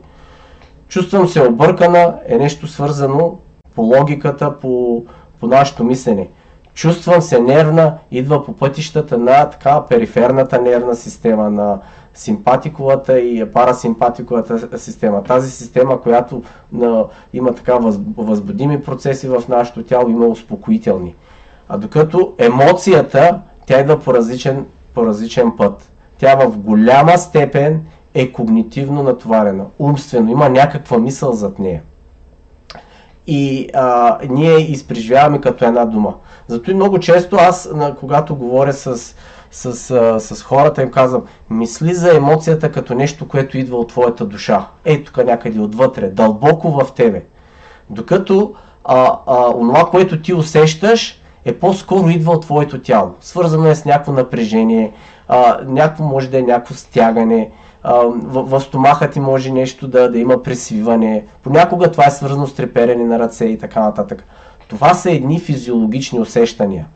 Чувствам 0.89 1.29
се 1.29 1.43
объркана 1.43 2.15
е 2.27 2.39
нещо 2.39 2.67
свързано 2.67 3.39
по 3.75 3.83
логиката, 3.83 4.59
по, 4.59 5.05
по 5.41 5.47
нашето 5.47 5.85
мислене. 5.85 6.29
Чувствам 6.75 7.23
се 7.23 7.41
нервна, 7.41 7.95
идва 8.11 8.45
по 8.45 8.57
пътищата 8.57 9.19
на 9.19 9.51
така 9.51 9.85
периферната 9.87 10.63
нервна 10.63 10.97
система, 10.97 11.51
на 11.51 11.79
симпатиковата 12.15 13.19
и 13.21 13.53
парасимпатиковата 13.53 14.79
система. 14.79 15.23
Тази 15.23 15.51
система, 15.51 16.01
която 16.01 16.43
на, 16.73 17.05
има 17.33 17.55
така 17.55 17.75
въз, 17.75 17.99
възбудими 18.17 18.83
процеси 18.83 19.29
в 19.29 19.43
нашето 19.49 19.83
тяло, 19.83 20.09
има 20.09 20.27
успокоителни. 20.27 21.15
А 21.69 21.79
докато 21.79 22.35
емоцията, 22.39 23.41
тя 23.67 23.81
идва 23.81 23.99
по 23.99 24.15
различен, 24.15 24.67
по 24.99 25.07
различен 25.07 25.53
път. 25.57 25.93
Тя 26.19 26.37
в 26.37 26.59
голяма 26.59 27.19
степен 27.19 27.85
е 28.15 28.33
когнитивно 28.33 29.03
натоварена, 29.03 29.65
умствено, 29.79 30.31
има 30.31 30.49
някаква 30.49 30.99
мисъл 30.99 31.33
зад 31.33 31.59
нея. 31.59 31.83
И 33.27 33.69
а, 33.75 34.19
ние 34.29 34.57
изпреживяваме 34.57 35.41
като 35.41 35.65
една 35.65 35.85
дума. 35.85 36.15
Зато 36.49 36.71
и 36.71 36.75
много 36.75 36.99
често 36.99 37.37
аз, 37.37 37.71
когато 38.01 38.37
говоря 38.37 38.73
с, 38.73 39.15
с, 39.51 39.91
а, 39.91 40.21
с 40.21 40.43
хората, 40.43 40.83
им 40.83 40.91
казвам, 40.91 41.23
мисли 41.51 41.95
за 41.95 42.17
емоцията 42.17 42.73
като 42.73 42.95
нещо, 42.95 43.29
което 43.29 43.59
идва 43.59 43.77
от 43.77 43.89
твоята 43.89 44.27
душа. 44.27 44.67
Ей, 44.85 45.05
тук 45.05 45.25
някъде 45.25 45.61
отвътре, 45.61 46.09
дълбоко 46.09 46.71
в 46.71 46.95
тебе. 46.95 47.25
Докато 47.91 48.55
а, 48.85 49.19
а, 49.27 49.51
онова, 49.57 49.85
което 49.91 50.23
ти 50.23 50.35
усещаш, 50.35 51.21
е 51.49 51.59
по-скоро 51.59 52.09
идва 52.09 52.33
от 52.33 52.43
твоето 52.43 52.83
тяло. 52.83 53.15
Свързано 53.21 53.69
е 53.69 53.75
с 53.75 53.85
някакво 53.85 54.13
напрежение, 54.13 54.93
а, 55.29 55.59
някакво 55.67 56.05
може 56.05 56.31
да 56.31 56.39
е 56.39 56.43
някакво 56.43 56.75
стягане, 56.75 57.51
а, 57.83 57.95
в, 58.05 58.43
в 58.43 58.61
стомаха 58.61 59.11
ти 59.11 59.21
може 59.21 59.53
нещо 59.53 59.89
да, 59.89 60.11
да 60.11 60.19
има 60.19 60.43
пресвиване. 60.43 61.25
Понякога 61.43 61.91
това 61.91 62.07
е 62.07 62.11
свързано 62.11 62.47
с 62.47 62.55
треперене 62.55 63.05
на 63.05 63.19
ръце 63.19 63.45
и 63.45 63.59
така 63.59 63.81
нататък. 63.81 64.25
Това 64.69 64.95
са 64.95 65.11
едни 65.11 65.41
физиологични 65.41 66.21
усещания, 66.21 66.87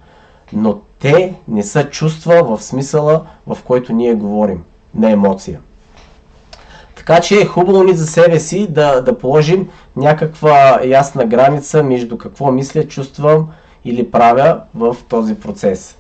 но 0.52 0.78
те 0.98 1.34
не 1.48 1.62
са 1.62 1.90
чувства 1.90 2.42
в 2.42 2.62
смисъла, 2.62 3.22
в 3.46 3.58
който 3.64 3.92
ние 3.92 4.14
говорим, 4.14 4.62
на 4.94 5.10
емоция. 5.10 5.60
Така 6.96 7.20
че 7.20 7.40
е 7.40 7.46
хубаво 7.46 7.82
ни 7.82 7.94
за 7.94 8.06
себе 8.06 8.40
си 8.40 8.66
да, 8.70 9.00
да 9.00 9.18
положим 9.18 9.68
някаква 9.96 10.80
ясна 10.84 11.24
граница 11.24 11.82
между 11.82 12.18
какво 12.18 12.52
мисля, 12.52 12.88
чувствам 12.88 13.48
или 13.84 14.10
правя 14.10 14.60
в 14.74 14.96
този 15.08 15.34
процес. 15.40 15.98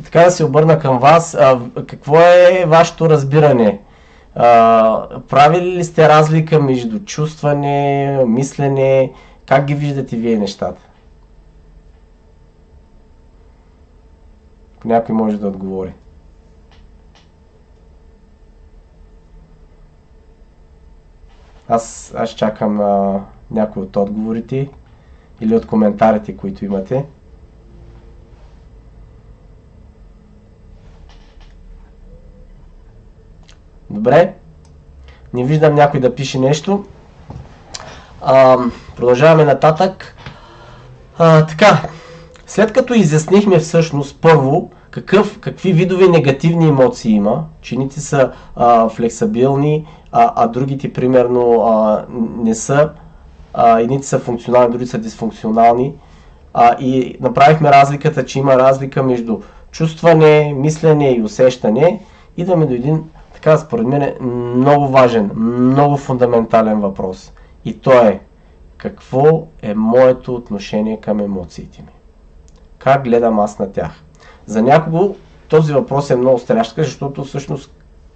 И 0.00 0.02
така 0.02 0.20
да 0.20 0.30
се 0.30 0.44
обърна 0.44 0.78
към 0.78 0.98
вас, 0.98 1.34
а, 1.34 1.60
какво 1.86 2.16
е 2.20 2.64
вашето 2.66 3.10
разбиране? 3.10 3.80
А, 4.34 5.20
правили 5.28 5.70
ли 5.76 5.84
сте 5.84 6.08
разлика 6.08 6.60
между 6.62 7.04
чувстване, 7.04 8.18
мислене? 8.26 9.12
Как 9.46 9.64
ги 9.64 9.74
виждате 9.74 10.16
вие 10.16 10.38
нещата? 10.38 10.80
Някой 14.84 15.14
може 15.14 15.36
да 15.36 15.48
отговори. 15.48 15.92
Аз, 21.68 22.14
аз 22.16 22.30
чакам 22.30 22.80
а, 22.80 23.20
някой 23.50 23.82
от 23.82 23.96
отговорите 23.96 24.68
или 25.40 25.56
от 25.56 25.66
коментарите, 25.66 26.36
които 26.36 26.64
имате. 26.64 27.04
Добре. 33.94 34.34
Не 35.34 35.44
виждам 35.44 35.74
някой 35.74 36.00
да 36.00 36.14
пише 36.14 36.38
нещо. 36.38 36.84
А, 38.22 38.58
продължаваме 38.96 39.44
нататък. 39.44 40.16
А, 41.18 41.46
така, 41.46 41.82
след 42.46 42.72
като 42.72 42.94
изяснихме 42.94 43.58
всъщност 43.58 44.20
първо 44.20 44.70
какъв, 44.90 45.38
какви 45.40 45.72
видове 45.72 46.08
негативни 46.08 46.68
емоции 46.68 47.12
има, 47.12 47.44
че 47.60 47.76
ните 47.76 48.00
са 48.00 48.32
а, 48.56 48.88
флексабилни, 48.88 49.86
а, 50.12 50.32
а 50.36 50.46
другите 50.46 50.92
примерно 50.92 51.60
а, 51.60 52.04
не 52.38 52.54
са, 52.54 52.90
а, 53.52 53.80
едните 53.80 54.06
са 54.06 54.18
функционални, 54.18 54.70
другите 54.70 54.90
са 54.90 54.98
дисфункционални. 54.98 55.92
А, 56.54 56.76
и 56.80 57.16
направихме 57.20 57.70
разликата, 57.70 58.24
че 58.24 58.38
има 58.38 58.56
разлика 58.56 59.02
между 59.02 59.38
чувстване, 59.70 60.54
мислене 60.56 61.10
и 61.10 61.22
усещане. 61.22 62.00
Идваме 62.36 62.66
до 62.66 62.74
един, 62.74 63.04
така 63.34 63.58
според 63.58 63.86
мен, 63.86 64.02
е 64.02 64.16
много 64.20 64.88
важен, 64.88 65.30
много 65.70 65.96
фундаментален 65.96 66.80
въпрос. 66.80 67.32
И 67.64 67.78
то 67.78 67.92
е, 67.92 68.20
какво 68.76 69.46
е 69.62 69.74
моето 69.74 70.34
отношение 70.34 71.00
към 71.00 71.20
емоциите 71.20 71.82
ми? 71.82 71.92
Как 72.78 73.04
гледам 73.04 73.38
аз 73.38 73.58
на 73.58 73.72
тях? 73.72 74.02
За 74.46 74.62
някого 74.62 75.14
този 75.48 75.72
въпрос 75.72 76.10
е 76.10 76.16
много 76.16 76.38
стрящ, 76.38 76.74
защото 76.76 77.24
всъщност 77.24 77.70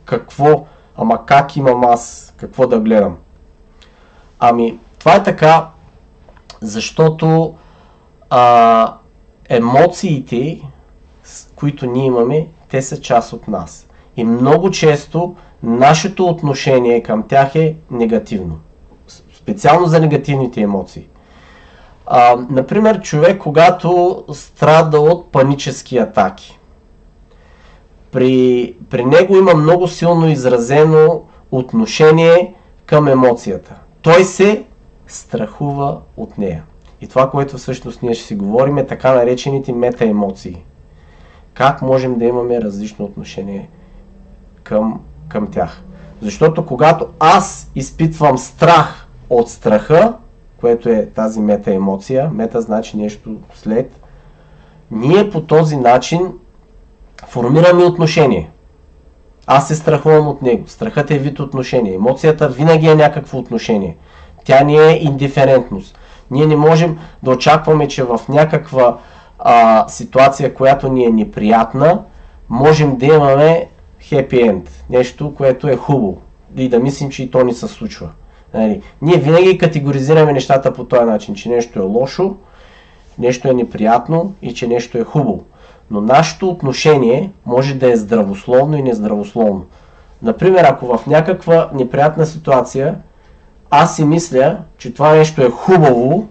какво, 0.04 0.66
ама 0.96 1.26
как 1.26 1.56
имам 1.56 1.84
аз, 1.84 2.34
какво 2.36 2.66
да 2.66 2.80
гледам? 2.80 3.16
Ами, 4.38 4.78
това 4.98 5.14
е 5.14 5.22
така, 5.22 5.68
защото 6.60 7.54
а, 8.30 8.94
емоциите, 9.48 10.62
които 11.56 11.86
ние 11.86 12.06
имаме, 12.06 12.48
те 12.68 12.82
са 12.82 13.00
част 13.00 13.32
от 13.32 13.48
нас. 13.48 13.87
И 14.18 14.24
много 14.24 14.70
често 14.70 15.34
нашето 15.62 16.26
отношение 16.26 17.02
към 17.02 17.22
тях 17.28 17.54
е 17.54 17.76
негативно. 17.90 18.58
Специално 19.34 19.86
за 19.86 20.00
негативните 20.00 20.60
емоции. 20.60 21.08
А, 22.06 22.36
например, 22.50 23.00
човек, 23.00 23.38
когато 23.38 24.24
страда 24.32 25.00
от 25.00 25.32
панически 25.32 25.98
атаки. 25.98 26.58
При, 28.12 28.74
при 28.90 29.04
него 29.04 29.36
има 29.36 29.54
много 29.54 29.88
силно 29.88 30.28
изразено 30.28 31.22
отношение 31.50 32.54
към 32.86 33.08
емоцията. 33.08 33.74
Той 34.02 34.24
се 34.24 34.64
страхува 35.06 36.00
от 36.16 36.38
нея. 36.38 36.64
И 37.00 37.06
това, 37.06 37.30
което 37.30 37.58
всъщност 37.58 38.02
ние 38.02 38.14
ще 38.14 38.26
си 38.26 38.34
говорим 38.34 38.78
е 38.78 38.86
така 38.86 39.14
наречените 39.14 39.72
метаемоции. 39.72 40.64
Как 41.54 41.82
можем 41.82 42.18
да 42.18 42.24
имаме 42.24 42.60
различно 42.60 43.04
отношение 43.04 43.68
към, 44.68 45.00
към 45.28 45.46
тях. 45.46 45.82
Защото 46.22 46.66
когато 46.66 47.06
аз 47.20 47.70
изпитвам 47.74 48.38
страх 48.38 49.06
от 49.30 49.50
страха, 49.50 50.14
което 50.60 50.88
е 50.88 51.08
тази 51.14 51.40
мета-емоция, 51.40 52.30
мета 52.32 52.60
значи 52.60 52.96
нещо 52.96 53.36
след, 53.54 54.00
ние 54.90 55.30
по 55.30 55.40
този 55.40 55.76
начин 55.76 56.32
формираме 57.26 57.84
отношение. 57.84 58.50
Аз 59.46 59.68
се 59.68 59.74
страхувам 59.74 60.28
от 60.28 60.42
него. 60.42 60.68
Страхът 60.68 61.10
е 61.10 61.18
вид 61.18 61.40
отношение. 61.40 61.94
Емоцията 61.94 62.48
винаги 62.48 62.88
е 62.88 62.94
някакво 62.94 63.38
отношение. 63.38 63.96
Тя 64.44 64.64
ни 64.64 64.78
е 64.78 64.98
индиферентност. 65.00 65.98
Ние 66.30 66.46
не 66.46 66.56
можем 66.56 66.98
да 67.22 67.30
очакваме, 67.30 67.88
че 67.88 68.04
в 68.04 68.20
някаква 68.28 68.98
а, 69.38 69.88
ситуация, 69.88 70.54
която 70.54 70.92
ни 70.92 71.04
е 71.04 71.10
неприятна, 71.10 72.02
можем 72.48 72.96
да 72.96 73.06
имаме 73.06 73.68
хепи 74.02 74.40
енд. 74.40 74.70
Нещо, 74.90 75.34
което 75.34 75.68
е 75.68 75.76
хубаво. 75.76 76.20
И 76.56 76.68
да 76.68 76.78
мислим, 76.78 77.10
че 77.10 77.22
и 77.22 77.30
то 77.30 77.44
ни 77.44 77.54
се 77.54 77.68
случва. 77.68 78.10
Нали? 78.54 78.82
Ние 79.02 79.16
винаги 79.16 79.58
категоризираме 79.58 80.32
нещата 80.32 80.72
по 80.72 80.84
този 80.84 81.04
начин, 81.04 81.34
че 81.34 81.48
нещо 81.48 81.78
е 81.78 81.82
лошо, 81.82 82.36
нещо 83.18 83.48
е 83.48 83.54
неприятно 83.54 84.34
и 84.42 84.54
че 84.54 84.66
нещо 84.66 84.98
е 84.98 85.04
хубаво. 85.04 85.44
Но 85.90 86.00
нашето 86.00 86.48
отношение 86.48 87.32
може 87.46 87.74
да 87.74 87.92
е 87.92 87.96
здравословно 87.96 88.76
и 88.76 88.82
нездравословно. 88.82 89.66
Например, 90.22 90.64
ако 90.64 90.86
в 90.86 91.06
някаква 91.06 91.70
неприятна 91.74 92.26
ситуация 92.26 92.94
аз 93.70 93.96
си 93.96 94.04
мисля, 94.04 94.58
че 94.78 94.94
това 94.94 95.14
нещо 95.14 95.42
е 95.42 95.50
хубаво, 95.50 96.28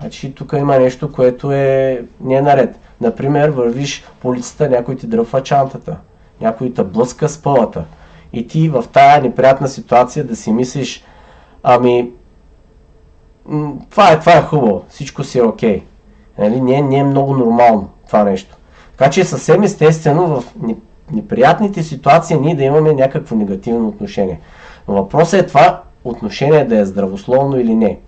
значи 0.00 0.34
тук 0.34 0.52
има 0.52 0.78
нещо, 0.78 1.12
което 1.12 1.52
е 1.52 2.02
не 2.20 2.34
е 2.34 2.42
наред. 2.42 2.78
Например, 3.00 3.48
вървиш 3.48 4.04
по 4.20 4.28
улицата, 4.28 4.70
някой 4.70 4.96
ти 4.96 5.06
дръпва 5.06 5.42
чантата, 5.42 5.96
някой 6.40 6.74
те 6.74 6.84
блъска 6.84 7.28
с 7.28 7.42
пълата. 7.42 7.84
И 8.32 8.46
ти 8.46 8.68
в 8.68 8.84
тая 8.92 9.22
неприятна 9.22 9.68
ситуация 9.68 10.24
да 10.24 10.36
си 10.36 10.52
мислиш, 10.52 11.04
ами, 11.62 12.10
това 13.90 14.12
е, 14.12 14.20
това 14.20 14.32
е 14.32 14.42
хубаво, 14.42 14.84
всичко 14.88 15.24
си 15.24 15.38
е 15.38 15.42
окей. 15.42 15.78
Okay. 15.78 15.82
Нали? 16.38 16.60
Не, 16.60 16.82
не 16.82 16.96
е 16.96 17.04
много 17.04 17.36
нормално 17.36 17.90
това 18.06 18.24
нещо. 18.24 18.56
Така 18.96 19.10
че 19.10 19.20
е 19.20 19.24
съвсем 19.24 19.62
естествено 19.62 20.26
в 20.26 20.44
неприятните 21.12 21.82
ситуации 21.82 22.36
ние 22.36 22.54
да 22.54 22.64
имаме 22.64 22.92
някакво 22.92 23.36
негативно 23.36 23.88
отношение. 23.88 24.40
Но 24.88 24.94
въпросът 24.94 25.40
е 25.40 25.46
това 25.46 25.82
отношение 26.04 26.64
да 26.64 26.78
е 26.78 26.84
здравословно 26.84 27.60
или 27.60 27.74
не. 27.74 27.98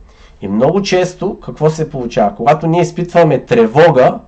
И 0.40 0.48
много 0.48 0.82
често 0.82 1.40
какво 1.40 1.70
се 1.70 1.90
получава? 1.90 2.34
Когато 2.34 2.66
ние 2.66 2.80
изпитваме 2.80 3.38
тревога 3.38 4.18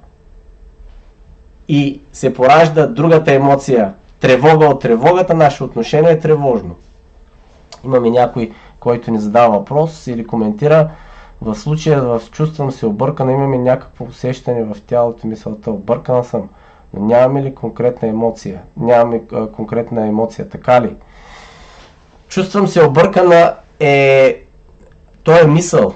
и 1.71 2.01
се 2.13 2.35
поражда 2.35 2.87
другата 2.87 3.33
емоция, 3.33 3.95
тревога 4.21 4.67
от 4.67 4.81
тревогата, 4.81 5.35
наше 5.35 5.65
отношение 5.65 6.11
е 6.11 6.19
тревожно. 6.19 6.75
Имаме 7.85 8.11
някой, 8.11 8.51
който 8.81 9.11
ни 9.11 9.19
задава 9.19 9.59
въпрос 9.59 10.07
или 10.07 10.27
коментира, 10.27 10.91
в 11.43 11.55
случая 11.55 12.03
в 12.03 12.23
чувствам 12.31 12.71
се 12.73 12.87
объркана, 12.87 13.33
имаме 13.33 13.59
някакво 13.59 14.05
усещане 14.05 14.65
в 14.65 14.77
тялото, 14.81 15.27
мисълта, 15.27 15.71
объркана 15.71 16.25
съм, 16.25 16.49
но 16.95 17.05
нямаме 17.07 17.43
ли 17.43 17.55
конкретна 17.55 18.09
емоция? 18.09 18.61
Нямаме 18.77 19.23
а, 19.33 19.47
конкретна 19.47 20.07
емоция, 20.07 20.49
така 20.49 20.81
ли? 20.83 20.95
Чувствам 22.29 22.69
се 22.69 22.85
объркана 22.85 23.55
е... 23.81 24.41
То 25.23 25.39
е 25.39 25.47
мисъл. 25.47 25.95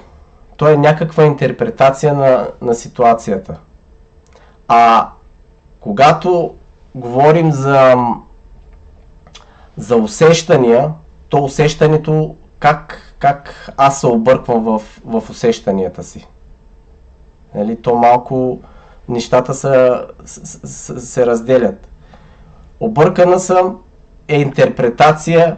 То 0.57 0.69
е 0.69 0.77
някаква 0.77 1.23
интерпретация 1.23 2.13
на, 2.13 2.47
на 2.61 2.75
ситуацията. 2.75 3.57
А 4.67 5.09
когато 5.85 6.53
говорим 6.95 7.51
за, 7.51 7.95
за 9.77 9.95
усещания, 9.95 10.91
то 11.29 11.43
усещането 11.43 12.35
как 12.59 13.01
как 13.19 13.71
аз 13.77 13.99
се 13.99 14.07
обърквам 14.07 14.63
в, 14.63 14.81
в 15.05 15.29
усещанията 15.29 16.03
си. 16.03 16.27
Нали, 17.55 17.81
то 17.81 17.95
малко 17.95 18.59
нещата 19.09 19.53
са, 19.53 20.05
с, 20.25 20.59
с, 20.67 21.01
се 21.01 21.25
разделят. 21.25 21.87
Объркана 22.79 23.39
съм 23.39 23.79
е 24.27 24.41
интерпретация 24.41 25.57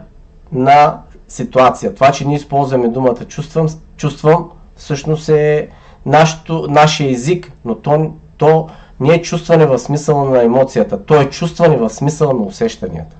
на 0.52 0.98
ситуация. 1.28 1.94
Това, 1.94 2.12
че 2.12 2.26
ние 2.26 2.36
използваме 2.36 2.88
думата 2.88 3.24
чувствам, 3.28 3.68
чувствам 3.96 4.50
всъщност 4.76 5.28
е 5.28 5.68
нашето, 6.06 6.66
нашия 6.70 7.10
език, 7.10 7.52
но 7.64 7.74
то, 7.74 8.12
то 8.36 8.68
не 9.00 9.14
е 9.14 9.22
чувстване 9.22 9.66
в 9.66 9.78
смисъла 9.78 10.24
на 10.24 10.42
емоцията, 10.42 11.04
то 11.04 11.20
е 11.20 11.30
чувстване 11.30 11.76
в 11.76 11.90
смисъла 11.90 12.34
на 12.34 12.42
усещанията. 12.42 13.16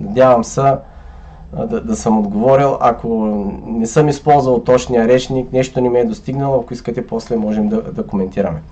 Надявам 0.00 0.44
се 0.44 0.62
да, 1.52 1.80
да 1.80 1.96
съм 1.96 2.18
отговорил. 2.18 2.76
Ако 2.80 3.08
не 3.66 3.86
съм 3.86 4.08
използвал 4.08 4.62
точния 4.62 5.08
речник, 5.08 5.52
нещо 5.52 5.80
не 5.80 5.88
ми 5.88 6.00
е 6.00 6.04
достигнало, 6.04 6.60
ако 6.60 6.74
искате, 6.74 7.06
после 7.06 7.36
можем 7.36 7.68
да, 7.68 7.82
да 7.82 8.06
коментираме. 8.06 8.62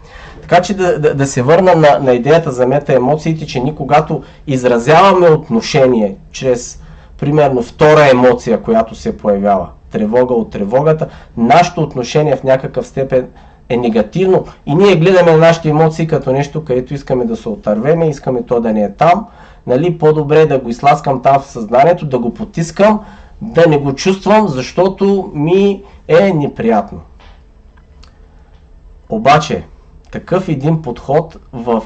Така 0.42 0.62
че 0.62 0.74
да, 0.74 0.98
да, 1.00 1.14
да 1.14 1.26
се 1.26 1.42
върна 1.42 1.74
на, 1.74 1.98
на 1.98 2.12
идеята 2.12 2.52
за 2.52 2.66
мета 2.66 2.94
емоциите, 2.94 3.46
че 3.46 3.60
ние 3.60 3.74
когато 3.74 4.22
изразяваме 4.46 5.28
отношение 5.28 6.16
чрез, 6.32 6.82
примерно, 7.20 7.62
втора 7.62 8.10
емоция, 8.10 8.62
която 8.62 8.94
се 8.94 9.16
появява, 9.16 9.68
тревога 9.90 10.34
от 10.34 10.50
тревогата, 10.50 11.08
нашето 11.36 11.80
отношение 11.80 12.36
в 12.36 12.44
някакъв 12.44 12.86
степен 12.86 13.28
е 13.68 13.76
негативно 13.76 14.44
и 14.66 14.74
ние 14.74 14.96
гледаме 14.96 15.32
на 15.32 15.38
нашите 15.38 15.68
емоции 15.68 16.06
като 16.06 16.32
нещо, 16.32 16.64
където 16.64 16.94
искаме 16.94 17.24
да 17.24 17.36
се 17.36 17.48
отървеме, 17.48 18.08
искаме 18.08 18.42
то 18.42 18.60
да 18.60 18.72
не 18.72 18.82
е 18.82 18.92
там, 18.92 19.26
нали, 19.66 19.98
по-добре 19.98 20.46
да 20.46 20.58
го 20.58 20.68
изласкам 20.68 21.22
там 21.22 21.40
в 21.40 21.46
съзнанието, 21.46 22.06
да 22.06 22.18
го 22.18 22.34
потискам, 22.34 23.00
да 23.42 23.66
не 23.66 23.78
го 23.78 23.94
чувствам, 23.94 24.48
защото 24.48 25.30
ми 25.34 25.82
е 26.08 26.32
неприятно. 26.32 27.00
Обаче, 29.08 29.64
такъв 30.10 30.48
един 30.48 30.82
подход 30.82 31.38
в 31.52 31.82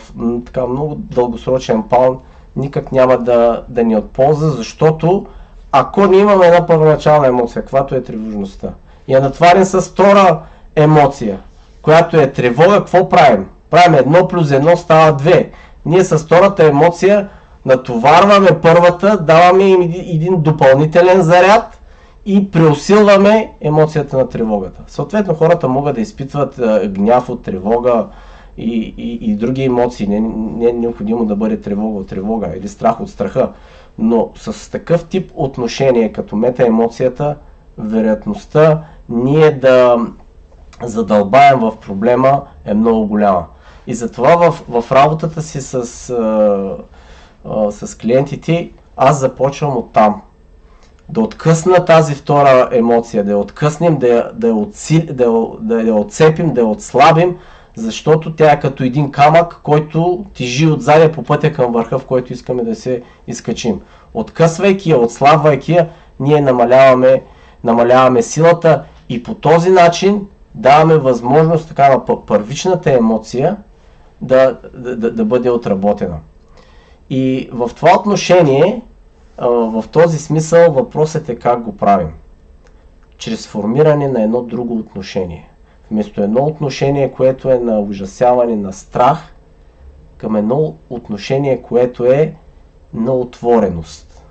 така 0.47 0.66
много 0.66 0.95
дългосрочен 0.95 1.83
план 1.83 2.18
никак 2.57 2.92
няма 2.92 3.18
да, 3.18 3.64
да 3.68 3.85
ни 3.85 3.97
отполза, 3.97 4.51
защото 4.51 5.27
ако 5.73 6.07
не 6.07 6.16
имаме 6.16 6.47
една 6.47 6.66
първоначална 6.66 7.27
емоция, 7.27 7.62
каквато 7.62 7.95
е 7.95 8.03
тревожността, 8.03 8.68
и 9.09 9.14
е 9.14 9.21
натварен 9.21 9.66
с 9.66 9.81
втора 9.81 10.42
емоция, 10.77 11.40
която 11.83 12.21
е 12.21 12.33
тревога, 12.33 12.79
какво 12.79 13.09
правим? 13.09 13.49
Правим 13.71 13.95
едно 13.95 14.29
плюс 14.29 14.51
едно 14.51 14.77
става 14.77 15.12
две. 15.12 15.51
Ние 15.87 16.05
с 16.05 16.18
втората 16.18 16.66
емоция 16.66 17.29
натоварваме 17.66 18.61
първата, 18.62 19.18
даваме 19.18 19.64
им 19.64 19.83
един 19.83 20.40
допълнителен 20.40 21.23
заряд 21.23 21.81
и 22.27 22.51
преусилваме 22.51 23.53
емоцията 23.61 24.16
на 24.16 24.29
тревогата. 24.29 24.83
Съответно, 24.87 25.35
хората 25.35 25.68
могат 25.68 25.95
да 25.95 26.01
изпитват 26.01 26.61
гняв 26.87 27.29
от 27.29 27.42
тревога 27.42 28.07
и, 28.59 28.95
и, 28.99 29.31
и 29.31 29.35
други 29.35 29.64
емоции. 29.64 30.07
Не, 30.07 30.21
не 30.21 30.71
е 30.71 30.73
необходимо 30.73 31.25
да 31.25 31.37
бъде 31.37 31.61
тревога 31.61 31.99
от 31.99 32.09
тревога 32.09 32.53
или 32.57 32.68
страх 32.68 33.01
от 33.01 33.11
страха. 33.11 33.53
Но 33.99 34.31
с 34.35 34.71
такъв 34.71 35.05
тип 35.05 35.31
отношение, 35.35 36.12
като 36.12 36.37
мета 36.37 36.66
емоцията, 36.66 37.37
вероятността 37.79 38.85
ние 39.09 39.51
да 39.51 39.97
задълбаем 40.83 41.61
в 41.61 41.77
проблема 41.77 42.42
е 42.64 42.75
много 42.75 43.07
голяма. 43.07 43.45
И 43.87 43.95
затова 43.95 44.51
в, 44.51 44.64
в 44.68 44.92
работата 44.92 45.42
си 45.42 45.61
с 45.61 45.75
а, 46.11 46.77
с 47.71 47.99
клиентите, 47.99 48.71
аз 48.97 49.18
започвам 49.18 49.77
от 49.77 49.92
там. 49.92 50.23
Да 51.09 51.21
откъсна 51.21 51.85
тази 51.85 52.14
втора 52.14 52.68
емоция, 52.73 53.25
да 53.25 53.31
я 53.31 53.38
откъснем, 53.38 53.99
да 53.99 54.09
я, 54.09 54.31
да 54.35 54.49
я, 54.49 54.55
отси, 54.55 55.07
да 55.07 55.25
я, 55.25 55.33
да 55.61 55.83
я 55.83 55.95
отцепим, 55.95 56.55
да 56.55 56.61
я 56.61 56.66
отслабим, 56.66 57.37
защото 57.77 58.37
тя 58.37 58.53
е 58.53 58.61
като 58.61 58.85
един 58.85 59.11
камък, 59.11 59.61
който 59.62 60.27
тежи 60.35 60.66
отзади 60.66 61.12
по 61.12 61.23
пътя 61.23 61.53
към 61.53 61.73
върха, 61.73 61.99
в 61.99 62.07
който 62.07 62.33
искаме 62.33 62.62
да 62.62 62.75
се 62.75 63.03
изкачим. 63.27 63.81
Откъсвайки 64.14 64.90
я, 64.90 64.99
отслабвайки 64.99 65.73
я, 65.73 65.88
ние 66.21 66.40
намаляваме, 66.40 67.23
намаляваме 67.64 68.23
силата 68.23 68.85
и 69.09 69.23
по 69.23 69.35
този 69.35 69.71
начин 69.71 70.27
даваме 70.55 70.99
възможност 70.99 71.69
така 71.69 71.88
на 71.88 72.27
първичната 72.27 72.93
емоция 72.93 73.57
да, 74.21 74.59
да, 74.75 75.11
да 75.11 75.25
бъде 75.25 75.51
отработена. 75.51 76.19
И 77.11 77.51
в 77.53 77.71
това 77.77 77.99
отношение, 77.99 78.83
в 79.38 79.85
този 79.93 80.19
смисъл, 80.19 80.73
въпросът 80.73 81.29
е 81.29 81.38
как 81.38 81.62
го 81.62 81.77
правим. 81.77 82.12
Чрез 83.17 83.47
формиране 83.49 84.09
на 84.09 84.23
едно 84.23 84.43
друго 84.43 84.79
отношение. 84.79 85.51
Вместо 85.91 86.23
едно 86.23 86.45
отношение, 86.45 87.12
което 87.12 87.51
е 87.51 87.59
на 87.59 87.81
ужасяване, 87.81 88.57
на 88.57 88.73
страх, 88.73 89.35
към 90.17 90.37
едно 90.37 90.75
отношение, 90.91 91.62
което 91.62 92.05
е 92.05 92.35
на 92.95 93.12
отвореност, 93.12 94.25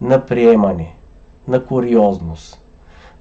на 0.00 0.26
приемане, 0.26 0.94
на 1.48 1.64
куриозност, 1.64 2.62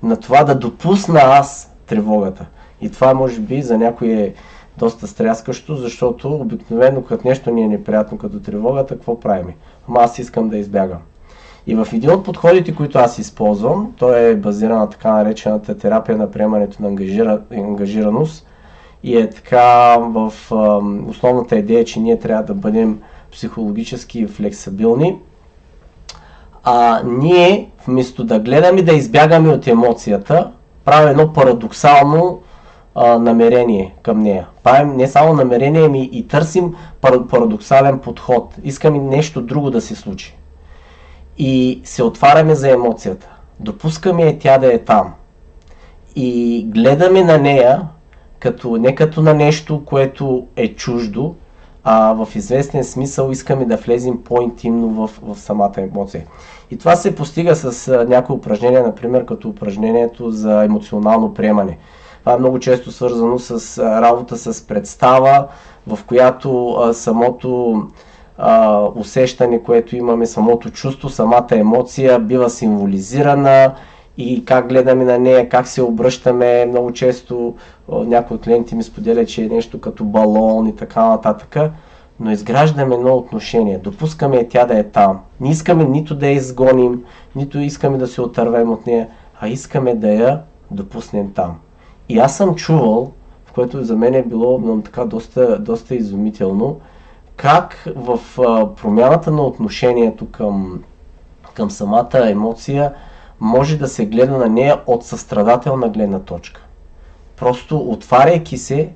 на 0.04 0.20
това 0.20 0.44
да 0.44 0.56
допусна 0.56 1.20
аз 1.20 1.77
тревогата. 1.88 2.46
И 2.82 2.90
това 2.90 3.14
може 3.14 3.40
би 3.40 3.62
за 3.62 3.78
някой 3.78 4.08
е 4.08 4.34
доста 4.78 5.08
стряскащо, 5.08 5.76
защото 5.76 6.36
обикновено 6.36 7.04
като 7.04 7.28
нещо 7.28 7.52
ни 7.52 7.64
е 7.64 7.68
неприятно 7.68 8.18
като 8.18 8.40
тревогата, 8.40 8.96
какво 8.96 9.20
правим? 9.20 9.54
Ама 9.90 10.00
аз 10.00 10.20
искам 10.20 10.50
да 10.50 10.58
избягам. 10.58 11.00
И 11.68 11.76
в 11.76 11.88
един 11.94 12.12
от 12.12 12.24
подходите, 12.24 12.76
които 12.76 12.98
аз 13.00 13.20
използвам, 13.20 13.94
той 13.98 14.30
е 14.30 14.36
базиран 14.36 14.78
на 14.78 14.90
така 14.90 15.12
наречената 15.12 15.78
терапия 15.78 16.18
на 16.18 16.32
приемането 16.32 16.82
на 16.82 16.88
ангажира, 16.88 17.42
ангажираност 17.52 18.48
и 19.04 19.18
е 19.18 19.30
така 19.30 19.98
в 19.98 20.34
основната 21.10 21.56
идея, 21.56 21.86
че 21.86 22.00
ние 22.00 22.20
трябва 22.20 22.44
да 22.44 22.54
бъдем 22.54 23.00
психологически 23.32 24.28
флексибилни, 24.28 25.18
а 26.64 27.02
ние 27.06 27.72
вместо 27.88 28.24
да 28.24 28.40
гледаме 28.40 28.82
да 28.82 28.94
избягаме 28.94 29.50
от 29.50 29.68
емоцията, 29.68 30.52
правим 30.88 31.10
едно 31.10 31.34
парадоксално 31.34 32.42
а, 32.96 33.20
намерение 33.20 33.96
към 34.02 34.20
нея. 34.20 34.48
Правим 34.64 34.96
не 34.96 35.08
само 35.08 35.34
намерение, 35.34 35.86
ами 35.86 36.10
и 36.12 36.28
търсим 36.28 36.76
парадоксален 37.02 38.00
подход. 38.00 38.56
Искаме 38.64 39.00
нещо 39.00 39.42
друго 39.42 39.70
да 39.70 39.82
се 39.82 39.96
случи. 39.96 40.38
И 41.38 41.82
се 41.84 42.04
отваряме 42.04 42.56
за 42.56 42.72
емоцията. 42.72 43.28
Допускаме 43.60 44.24
е 44.24 44.40
тя 44.40 44.58
да 44.58 44.74
е 44.74 44.80
там. 44.80 45.14
И 46.16 46.64
гледаме 46.70 47.24
на 47.24 47.38
нея 47.38 47.82
като, 48.40 48.78
не 48.78 48.96
като 48.96 49.22
на 49.22 49.34
нещо, 49.34 49.86
което 49.86 50.48
е 50.56 50.74
чуждо, 50.74 51.36
а 51.90 52.14
в 52.14 52.36
известен 52.36 52.84
смисъл 52.84 53.32
искаме 53.32 53.66
да 53.66 53.78
влезем 53.78 54.24
по-интимно 54.24 54.88
в, 54.90 55.20
в 55.24 55.40
самата 55.40 55.74
емоция. 55.78 56.24
И 56.72 56.78
това 56.78 56.96
се 56.96 57.16
постига 57.16 57.56
с 57.56 57.88
а, 57.88 58.06
някои 58.10 58.36
упражнения, 58.36 58.84
например 58.84 59.26
като 59.26 59.50
упражнението 59.50 60.32
за 60.32 60.64
емоционално 60.64 61.34
приемане. 61.34 61.78
Това 62.20 62.34
е 62.34 62.38
много 62.38 62.60
често 62.60 62.92
свързано 62.92 63.40
с 63.40 63.78
работа 64.02 64.38
с 64.38 64.68
представа, 64.68 65.48
в 65.88 66.00
която 66.08 66.72
а, 66.72 66.94
самото 66.94 67.82
а, 68.38 68.82
усещане, 68.96 69.64
което 69.64 69.96
имаме, 69.96 70.26
самото 70.26 70.70
чувство, 70.70 71.10
самата 71.10 71.48
емоция 71.52 72.20
бива 72.20 72.50
символизирана 72.50 73.74
и 74.18 74.46
как 74.46 74.70
гледаме 74.70 75.04
на 75.04 75.20
нея, 75.20 75.50
как 75.50 75.68
се 75.68 75.82
обръщаме. 75.82 76.66
Много 76.66 76.94
често 76.94 77.56
някои 77.90 78.36
от 78.36 78.44
клиенти 78.44 78.76
ми 78.76 78.84
споделя, 78.84 79.26
че 79.26 79.44
е 79.44 79.50
нещо 79.50 79.82
като 79.82 80.04
балон 80.04 80.68
и 80.68 80.76
така 80.76 81.08
нататък. 81.08 81.72
Но 82.20 82.32
изграждаме 82.32 82.96
едно 82.96 83.16
отношение, 83.16 83.78
допускаме 83.78 84.48
тя 84.48 84.66
да 84.66 84.80
е 84.80 84.84
там. 84.84 85.20
Не 85.40 85.50
искаме 85.50 85.84
нито 85.84 86.16
да 86.16 86.28
я 86.28 86.34
изгоним, 86.34 87.04
нито 87.36 87.60
искаме 87.60 87.98
да 87.98 88.08
се 88.08 88.22
отървем 88.22 88.72
от 88.72 88.88
нея, 88.88 89.08
а 89.40 89.48
искаме 89.48 89.96
да 89.96 90.08
я 90.08 90.42
допуснем 90.72 91.34
там. 91.34 91.58
И 92.10 92.20
аз 92.20 92.38
съм 92.38 92.56
чувал, 92.56 93.12
в 93.46 93.52
което 93.52 93.84
за 93.84 93.96
мен 93.96 94.14
е 94.14 94.24
било 94.24 94.82
така 94.82 95.06
доста, 95.06 95.60
доста 95.60 95.96
изумително, 95.96 96.80
как 97.36 97.84
в 97.96 98.20
промяната 98.82 99.32
на 99.32 99.42
отношението 99.42 100.32
към, 100.32 100.84
към 101.54 101.72
самата 101.72 102.30
емоция 102.30 102.94
може 103.40 103.78
да 103.78 103.88
се 103.88 104.06
гледа 104.06 104.38
на 104.38 104.50
нея 104.50 104.82
от 104.88 105.06
състрадателна 105.06 105.90
гледна 105.90 106.20
точка. 106.20 106.62
Просто 107.38 107.78
отваряйки 107.78 108.58
се 108.58 108.90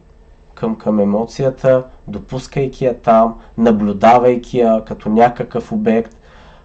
към, 0.53 0.75
към 0.75 0.99
емоцията, 0.99 1.83
допускайки 2.07 2.85
я 2.85 2.97
там, 2.97 3.35
наблюдавайки 3.57 4.59
я 4.59 4.83
като 4.85 5.09
някакъв 5.09 5.71
обект, 5.71 6.15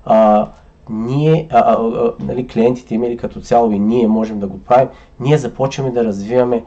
а, 0.05 0.49
ние, 0.91 1.49
а, 1.51 1.59
а, 1.59 1.73
а, 1.73 2.13
нали, 2.21 2.47
клиентите 2.47 2.95
имали 2.95 3.17
като 3.17 3.41
цяло 3.41 3.73
и 3.73 3.79
ние 3.79 4.09
можем 4.09 4.39
да 4.39 4.47
го 4.47 4.61
правим, 4.61 4.89
ние 5.21 5.39
започваме 5.39 5.91
да 5.91 6.05
развиваме 6.05 6.65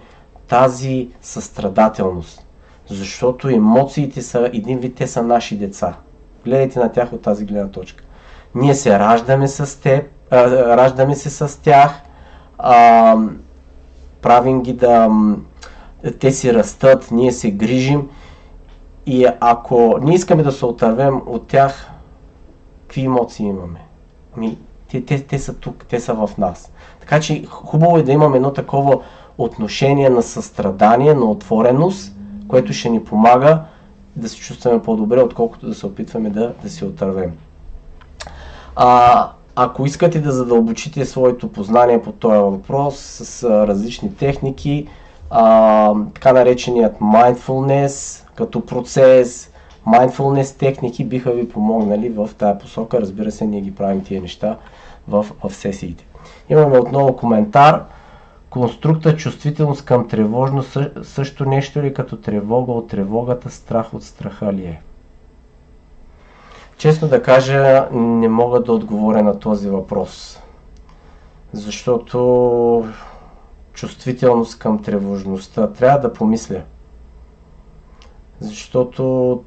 тази 0.48 1.10
състрадателност. 1.22 2.46
Защото 2.88 3.50
емоциите 3.50 4.22
са 4.22 4.50
един 4.54 4.80
вид, 4.80 4.96
те 4.96 5.08
са 5.08 5.24
наши 5.24 5.58
деца. 5.58 5.96
Гледайте 6.46 6.80
на 6.80 6.92
тях 6.92 7.14
от 7.14 7.22
тази 7.22 7.46
гледна 7.46 7.72
точка. 7.72 8.04
Ние 8.56 8.76
се 8.76 9.00
раждаме 9.00 9.48
с 9.48 9.82
теб, 9.82 10.06
раждаме 10.32 11.16
се 11.16 11.30
с 11.30 11.62
тях, 11.62 12.02
а, 12.58 13.18
правим 14.22 14.62
ги 14.62 14.74
да, 14.74 15.10
те 16.20 16.32
си 16.32 16.54
растат, 16.54 17.12
ние 17.12 17.32
се 17.32 17.52
грижим 17.52 18.10
и 19.06 19.28
ако 19.40 19.98
ние 20.02 20.16
искаме 20.16 20.44
да 20.44 20.52
се 20.52 20.66
отървем 20.66 21.22
от 21.26 21.48
тях, 21.48 21.92
какви 22.82 23.06
емоции 23.06 23.46
имаме? 23.46 23.80
Ами, 24.38 24.58
те, 24.92 25.06
те, 25.06 25.24
те 25.24 25.40
са 25.40 25.54
тук, 25.54 25.86
те 25.90 26.00
са 26.00 26.14
в 26.14 26.30
нас. 26.38 26.72
Така 27.00 27.20
че 27.20 27.46
хубаво 27.46 27.98
е 27.98 28.04
да 28.04 28.12
имаме 28.12 28.38
едно 28.38 28.54
такова 28.54 29.00
отношение 29.38 30.10
на 30.10 30.22
състрадание, 30.22 31.14
на 31.14 31.26
отвореност, 31.26 32.16
което 32.48 32.74
ще 32.74 32.90
ни 32.90 33.04
помага 33.04 33.62
да 34.16 34.30
се 34.30 34.38
чувстваме 34.38 34.82
по-добре, 34.82 35.22
отколкото 35.22 35.68
да 35.68 35.76
се 35.76 35.86
опитваме 35.86 36.30
да, 36.30 36.54
да 36.64 36.70
се 36.70 36.86
отървем. 36.86 37.32
А, 38.76 39.32
ако 39.62 39.86
искате 39.86 40.20
да 40.20 40.32
задълбочите 40.32 41.06
своето 41.06 41.52
познание 41.52 42.02
по 42.02 42.12
този 42.12 42.38
въпрос 42.40 42.96
с 43.00 43.44
различни 43.68 44.16
техники, 44.16 44.88
а, 45.30 45.94
така 46.14 46.34
нареченият 46.34 47.00
mindfulness 47.00 48.24
като 48.36 48.66
процес, 48.66 49.52
mindfulness 49.88 50.60
техники 50.60 51.06
биха 51.06 51.32
ви 51.32 51.50
помогнали 51.50 52.10
в 52.10 52.30
тази 52.38 52.60
посока. 52.60 53.02
Разбира 53.02 53.32
се, 53.32 53.46
ние 53.46 53.62
ги 53.62 53.76
правим 53.76 54.04
тия 54.04 54.22
неща 54.22 54.58
в, 55.08 55.26
в 55.44 55.54
сесиите. 55.54 56.06
Имаме 56.50 56.78
отново 56.78 57.16
коментар. 57.16 57.84
Конструкта 58.50 59.16
чувствителност 59.16 59.86
към 59.86 60.08
тревожност 60.08 60.78
също 61.04 61.46
нещо 61.46 61.82
ли 61.82 61.94
като 61.94 62.18
тревога 62.18 62.72
от 62.72 62.88
тревогата, 62.88 63.50
страх 63.50 63.94
от 63.94 64.04
страха 64.04 64.54
ли 64.54 64.66
е? 64.66 64.82
Честно 66.80 67.08
да 67.08 67.22
кажа, 67.24 67.88
не 67.92 68.28
мога 68.28 68.60
да 68.60 68.74
отговоря 68.74 69.24
на 69.24 69.40
този 69.40 69.70
въпрос. 69.70 70.40
Защото 71.54 72.86
чувствителност 73.74 74.60
към 74.60 74.84
тревожността. 74.84 75.68
Трябва 75.70 76.00
да 76.00 76.14
помисля. 76.14 76.62
Защото 78.40 79.44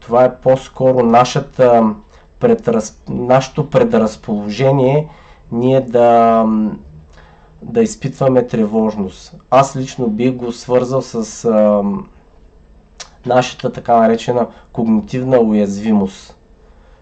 това 0.00 0.24
е 0.24 0.36
по-скоро 0.36 1.02
нашата 1.02 1.94
предраз... 2.40 3.02
нашето 3.08 3.70
предразположение 3.70 5.08
ние 5.52 5.80
да, 5.80 6.44
да 7.62 7.82
изпитваме 7.82 8.46
тревожност. 8.46 9.36
Аз 9.50 9.76
лично 9.76 10.06
бих 10.06 10.32
го 10.32 10.52
свързал 10.52 11.02
с 11.02 11.44
а, 11.44 11.82
нашата 13.26 13.72
така 13.72 13.96
наречена 13.96 14.46
когнитивна 14.72 15.38
уязвимост. 15.38 16.36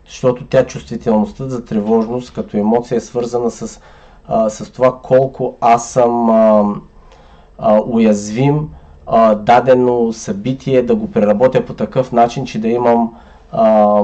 Защото 0.08 0.44
тя 0.44 0.66
чувствителността 0.66 1.48
за 1.48 1.64
тревожност 1.64 2.32
като 2.34 2.56
емоция 2.56 2.96
е 2.96 3.00
свързана 3.00 3.50
с 3.50 3.80
а, 4.28 4.50
с 4.50 4.72
това 4.72 4.98
колко 5.02 5.54
аз 5.60 5.90
съм 5.90 6.30
а, 6.30 6.64
а, 7.58 7.80
уязвим 7.86 8.68
а, 9.06 9.34
дадено 9.34 10.12
събитие, 10.12 10.82
да 10.82 10.94
го 10.94 11.10
преработя 11.10 11.64
по 11.64 11.74
такъв 11.74 12.12
начин, 12.12 12.46
че 12.46 12.60
да 12.60 12.68
имам 12.68 13.14
а, 13.52 14.02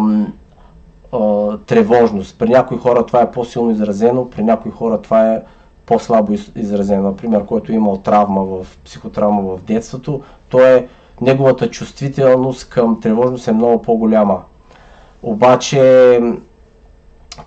а, 1.12 1.58
тревожност. 1.58 2.38
При 2.38 2.48
някои 2.48 2.78
хора 2.78 3.06
това 3.06 3.22
е 3.22 3.30
по-силно 3.30 3.70
изразено, 3.70 4.30
при 4.30 4.44
някои 4.44 4.70
хора 4.70 5.02
това 5.02 5.32
е 5.32 5.42
по-слабо 5.86 6.32
изразено. 6.56 7.02
Например, 7.02 7.44
който 7.44 7.72
е 7.72 7.74
имал 7.74 7.96
травма 7.96 8.44
в 8.44 8.66
психотравма 8.84 9.42
в 9.42 9.62
детството, 9.62 10.20
то 10.48 10.60
е 10.60 10.88
неговата 11.20 11.70
чувствителност 11.70 12.68
към 12.68 13.00
тревожност 13.00 13.48
е 13.48 13.52
много 13.52 13.82
по-голяма. 13.82 14.42
Обаче 15.26 16.20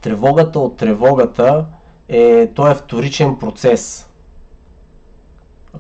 тревогата 0.02 0.60
от 0.60 0.78
тревогата 0.78 1.66
е, 2.10 2.48
той 2.48 2.72
е 2.72 2.76
вторичен 2.76 3.36
процес. 3.36 4.10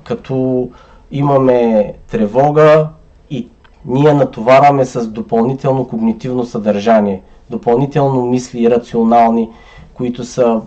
Като 0.04 0.70
имаме 1.12 1.94
тревога 2.12 2.88
и 3.30 3.48
ние 3.86 4.14
натоварваме 4.14 4.86
с 4.86 5.08
допълнително 5.08 5.88
когнитивно 5.88 6.46
съдържание, 6.46 7.22
допълнително 7.50 8.26
мисли 8.26 8.70
рационални, 8.72 9.50
които 9.94 10.24
са 10.24 10.62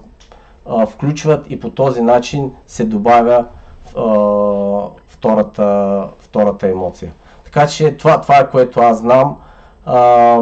а, 0.67 0.87
включват 0.87 1.51
и 1.51 1.61
по 1.61 1.71
този 1.71 2.03
начин 2.03 2.53
се 2.67 2.85
добавя 2.85 3.45
а, 3.97 4.03
втората, 5.07 6.05
втората 6.19 6.69
емоция. 6.69 7.13
Така 7.45 7.67
че 7.67 7.97
това, 7.97 8.21
това 8.21 8.39
е 8.39 8.51
което 8.51 8.81
аз 8.81 8.99
знам. 8.99 9.37
А, 9.93 10.41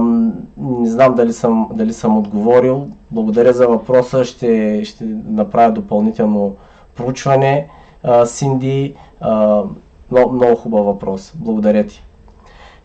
не 0.57 0.89
знам 0.89 1.15
дали 1.15 1.33
съм, 1.33 1.69
дали 1.75 1.93
съм 1.93 2.19
отговорил. 2.19 2.87
Благодаря 3.11 3.53
за 3.53 3.69
въпроса. 3.69 4.25
Ще, 4.25 4.85
ще 4.85 5.05
направя 5.27 5.73
допълнително 5.73 6.57
проучване. 6.95 7.69
А, 8.03 8.27
Синди, 8.27 8.95
а, 9.21 9.63
много, 10.11 10.33
много 10.33 10.57
хубав 10.57 10.85
въпрос. 10.85 11.33
Благодаря 11.35 11.87
ти. 11.87 12.03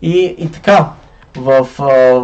И, 0.02 0.36
и 0.38 0.52
така, 0.52 0.89
в, 1.38 1.67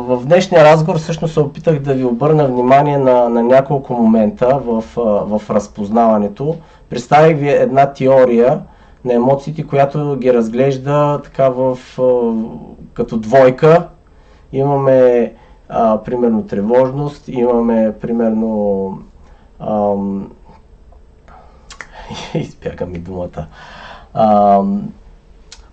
в 0.08 0.25
днешния 0.25 0.63
разговор 0.63 0.99
всъщност 0.99 1.34
се 1.34 1.39
опитах 1.39 1.80
да 1.80 1.93
ви 1.93 2.04
обърна 2.06 2.47
внимание 2.47 2.97
на, 2.97 3.30
на 3.30 3.43
няколко 3.43 3.93
момента 3.93 4.60
в, 4.65 4.84
в 5.25 5.49
разпознаването. 5.49 6.56
Представих 6.89 7.38
ви 7.38 7.49
една 7.49 7.93
теория 7.93 8.62
на 9.06 9.13
емоциите, 9.13 9.67
която 9.67 10.17
ги 10.19 10.34
разглежда 10.34 11.21
така 11.23 11.49
в, 11.49 11.78
като 12.93 13.17
двойка. 13.17 13.88
Имаме 14.54 15.34
а, 15.70 16.04
примерно 16.04 16.46
тревожност, 16.48 17.28
имаме 17.28 17.94
примерно 18.02 18.92
ам, 19.60 20.32
избяга 22.34 22.86
ми 22.86 23.00
думата. 23.00 23.46
Ам, 24.14 24.90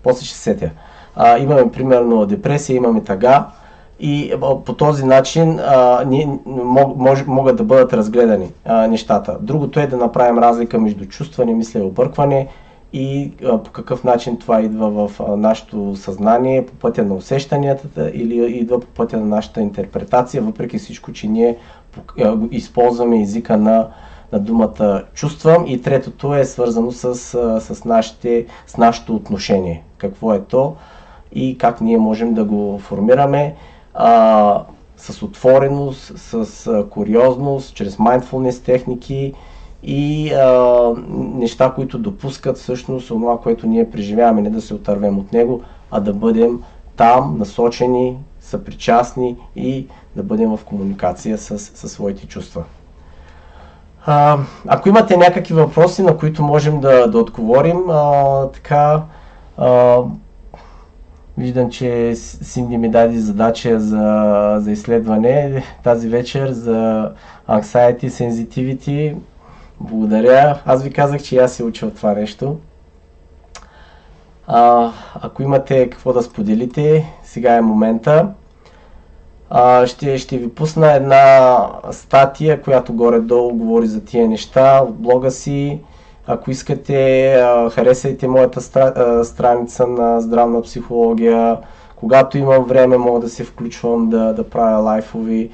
после 0.03 0.25
ще 0.25 0.37
сетя. 0.37 0.69
А, 1.15 1.37
имаме 1.37 1.71
примерно 1.71 2.25
депресия, 2.25 2.75
имаме 2.75 3.03
тъга 3.03 3.47
и 3.99 4.33
по 4.65 4.73
този 4.73 5.05
начин 5.05 5.59
а, 5.59 6.03
ни, 6.05 6.39
мож, 6.95 7.25
могат 7.27 7.57
да 7.57 7.63
бъдат 7.63 7.93
разгледани 7.93 8.51
а, 8.65 8.87
нещата. 8.87 9.37
Другото 9.41 9.79
е 9.79 9.87
да 9.87 9.97
направим 9.97 10.39
разлика 10.39 10.79
между 10.79 11.05
чувстване, 11.05 11.53
мисля 11.53 11.79
и 11.79 11.83
объркване 11.83 12.47
и 12.93 13.31
а, 13.45 13.63
по 13.63 13.71
какъв 13.71 14.03
начин 14.03 14.37
това 14.39 14.61
идва 14.61 15.07
в 15.07 15.19
а, 15.19 15.35
нашето 15.35 15.95
съзнание, 15.95 16.65
по 16.65 16.73
пътя 16.73 17.03
на 17.03 17.15
усещанията 17.15 18.11
или 18.13 18.57
идва 18.57 18.79
по 18.79 18.87
пътя 18.87 19.17
на 19.17 19.25
нашата 19.25 19.61
интерпретация, 19.61 20.41
въпреки 20.41 20.77
всичко, 20.77 21.13
че 21.13 21.27
ние 21.27 21.57
а, 22.21 22.37
използваме 22.51 23.21
езика 23.21 23.57
на, 23.57 23.87
на 24.31 24.39
думата 24.39 25.03
чувствам 25.13 25.65
и 25.67 25.81
третото 25.81 26.35
е 26.35 26.45
свързано 26.45 26.91
с, 26.91 27.15
с, 27.61 27.85
нашите, 27.85 28.45
с 28.67 28.77
нашето 28.77 29.15
отношение. 29.15 29.83
Какво 29.97 30.33
е 30.33 30.41
то 30.41 30.75
и 31.31 31.57
как 31.57 31.81
ние 31.81 31.97
можем 31.97 32.33
да 32.33 32.43
го 32.43 32.79
формираме 32.79 33.55
а, 33.93 34.63
с 34.97 35.23
отвореност, 35.23 36.17
с 36.17 36.67
а, 36.67 36.89
куриозност, 36.89 37.75
чрез 37.75 37.95
mindfulness 37.97 38.65
техники 38.65 39.33
и 39.83 40.33
а, 40.33 40.93
неща, 41.13 41.71
които 41.75 41.97
допускат 41.97 42.57
всъщност 42.57 43.07
това, 43.07 43.39
което 43.39 43.67
ние 43.67 43.91
преживяваме, 43.91 44.41
не 44.41 44.49
да 44.49 44.61
се 44.61 44.73
отървем 44.73 45.19
от 45.19 45.33
него, 45.33 45.61
а 45.91 45.99
да 45.99 46.13
бъдем 46.13 46.59
там, 46.95 47.35
насочени, 47.39 48.17
съпричастни 48.39 49.35
и 49.55 49.87
да 50.15 50.23
бъдем 50.23 50.57
в 50.57 50.63
комуникация 50.65 51.37
с, 51.37 51.59
с 51.59 51.89
своите 51.89 52.27
чувства. 52.27 52.63
А, 54.05 54.37
ако 54.67 54.89
имате 54.89 55.17
някакви 55.17 55.53
въпроси, 55.53 56.03
на 56.03 56.17
които 56.17 56.43
можем 56.43 56.79
да, 56.79 57.07
да 57.07 57.19
отговорим, 57.19 57.89
а, 57.89 58.45
така 58.47 59.03
а, 59.57 59.99
Виждам, 61.37 61.69
че 61.69 62.15
Синди 62.15 62.77
ми 62.77 62.89
даде 62.89 63.19
задача 63.19 63.79
за, 63.79 64.57
за 64.59 64.71
изследване 64.71 65.63
тази 65.83 66.09
вечер 66.09 66.51
за 66.51 67.11
Anxiety 67.49 68.07
Sensitivity. 68.07 69.15
Благодаря. 69.79 70.61
Аз 70.65 70.83
ви 70.83 70.91
казах, 70.91 71.21
че 71.21 71.37
аз 71.37 71.53
се 71.53 71.63
уча 71.63 71.85
от 71.85 71.95
това 71.95 72.13
нещо. 72.13 72.57
А, 74.47 74.91
ако 75.21 75.43
имате 75.43 75.89
какво 75.89 76.13
да 76.13 76.23
споделите, 76.23 77.05
сега 77.23 77.53
е 77.53 77.61
момента. 77.61 78.29
А, 79.49 79.87
ще, 79.87 80.17
ще 80.17 80.37
ви 80.37 80.49
пусна 80.49 80.93
една 80.93 81.57
статия, 81.91 82.61
която 82.61 82.93
горе-долу 82.93 83.53
говори 83.53 83.87
за 83.87 84.05
тия 84.05 84.27
неща 84.27 84.81
от 84.83 84.95
блога 84.95 85.31
си. 85.31 85.81
Ако 86.27 86.51
искате, 86.51 87.33
харесайте 87.71 88.27
моята 88.27 88.61
страница 89.25 89.87
на 89.87 90.21
здравна 90.21 90.61
психология. 90.61 91.57
Когато 91.95 92.37
имам 92.37 92.63
време, 92.63 92.97
мога 92.97 93.19
да 93.19 93.29
се 93.29 93.43
включвам 93.43 94.09
да, 94.09 94.33
да 94.33 94.49
правя 94.49 94.77
лайфови. 94.81 95.51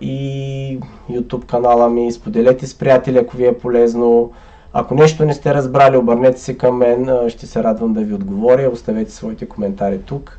И 0.00 0.80
YouTube 1.10 1.46
канала 1.46 1.90
ми. 1.90 2.12
Споделете 2.12 2.66
с 2.66 2.78
приятели, 2.78 3.18
ако 3.18 3.36
ви 3.36 3.46
е 3.46 3.58
полезно. 3.58 4.32
Ако 4.72 4.94
нещо 4.94 5.24
не 5.24 5.34
сте 5.34 5.54
разбрали, 5.54 5.96
обърнете 5.96 6.40
се 6.40 6.58
към 6.58 6.76
мен. 6.76 7.28
ще 7.28 7.46
се 7.46 7.62
радвам 7.62 7.92
да 7.92 8.00
ви 8.00 8.14
отговоря. 8.14 8.70
Оставете 8.72 9.10
своите 9.10 9.48
коментари 9.48 10.02
тук. 10.02 10.38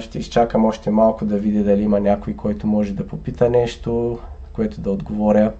ще 0.00 0.18
изчакам 0.18 0.64
още 0.64 0.90
малко 0.90 1.24
да 1.24 1.38
видя 1.38 1.64
дали 1.64 1.82
има 1.82 2.00
някой, 2.00 2.34
който 2.34 2.66
може 2.66 2.92
да 2.92 3.06
попита 3.06 3.50
нещо, 3.50 4.18
което 4.52 4.80
да 4.80 4.90
отговоря. 4.90 5.52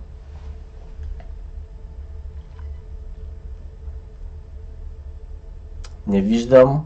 Не 6.07 6.21
виждам. 6.21 6.85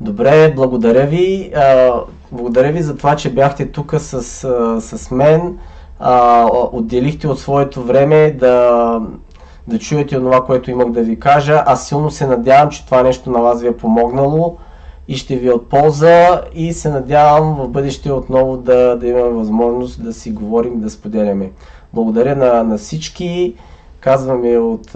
Добре, 0.00 0.52
благодаря 0.56 1.06
ви. 1.06 1.52
А, 1.56 1.92
благодаря 2.32 2.72
ви 2.72 2.82
за 2.82 2.96
това, 2.96 3.16
че 3.16 3.32
бяхте 3.32 3.66
тук 3.66 3.94
с, 3.98 4.22
с 4.80 5.10
мен. 5.10 5.58
А, 6.00 6.44
отделихте 6.72 7.28
от 7.28 7.40
своето 7.40 7.82
време 7.82 8.30
да, 8.30 9.00
да 9.66 9.78
чуете 9.78 10.14
това, 10.16 10.44
което 10.44 10.70
имах 10.70 10.90
да 10.90 11.02
ви 11.02 11.20
кажа. 11.20 11.62
Аз 11.66 11.88
силно 11.88 12.10
се 12.10 12.26
надявам, 12.26 12.70
че 12.70 12.84
това 12.84 13.02
нещо 13.02 13.30
на 13.30 13.40
вас 13.40 13.62
ви 13.62 13.68
е 13.68 13.76
помогнало 13.76 14.56
и 15.08 15.16
ще 15.16 15.36
ви 15.36 15.48
е 15.48 15.52
от 15.52 15.68
полза 15.68 16.42
и 16.54 16.72
се 16.72 16.90
надявам 16.90 17.54
в 17.54 17.68
бъдеще 17.68 18.12
отново 18.12 18.56
да, 18.56 18.96
да 18.96 19.06
имаме 19.08 19.28
възможност 19.28 20.02
да 20.04 20.12
си 20.12 20.30
говорим, 20.30 20.80
да 20.80 20.90
споделяме. 20.90 21.50
Благодаря 21.94 22.36
на, 22.36 22.62
на 22.62 22.78
всички 22.78 23.54
казваме 24.00 24.58
от, 24.58 24.94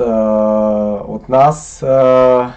от 1.08 1.28
нас. 1.28 1.82
А, 1.82 2.50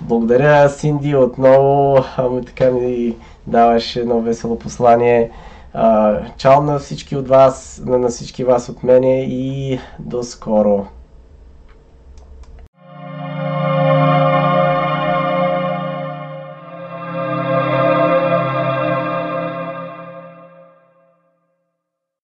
благодаря, 0.00 0.68
Синди, 0.68 1.14
отново. 1.16 2.04
А, 2.16 2.40
така 2.46 2.70
ми 2.70 3.16
даваш 3.46 3.96
едно 3.96 4.20
весело 4.20 4.58
послание. 4.58 5.30
Чао 6.36 6.62
на 6.62 6.78
всички 6.78 7.16
от 7.16 7.28
вас, 7.28 7.82
на 7.86 8.08
всички 8.08 8.44
вас 8.44 8.68
от 8.68 8.82
мене 8.82 9.24
и 9.24 9.78
до 9.98 10.22
скоро. 10.22 10.86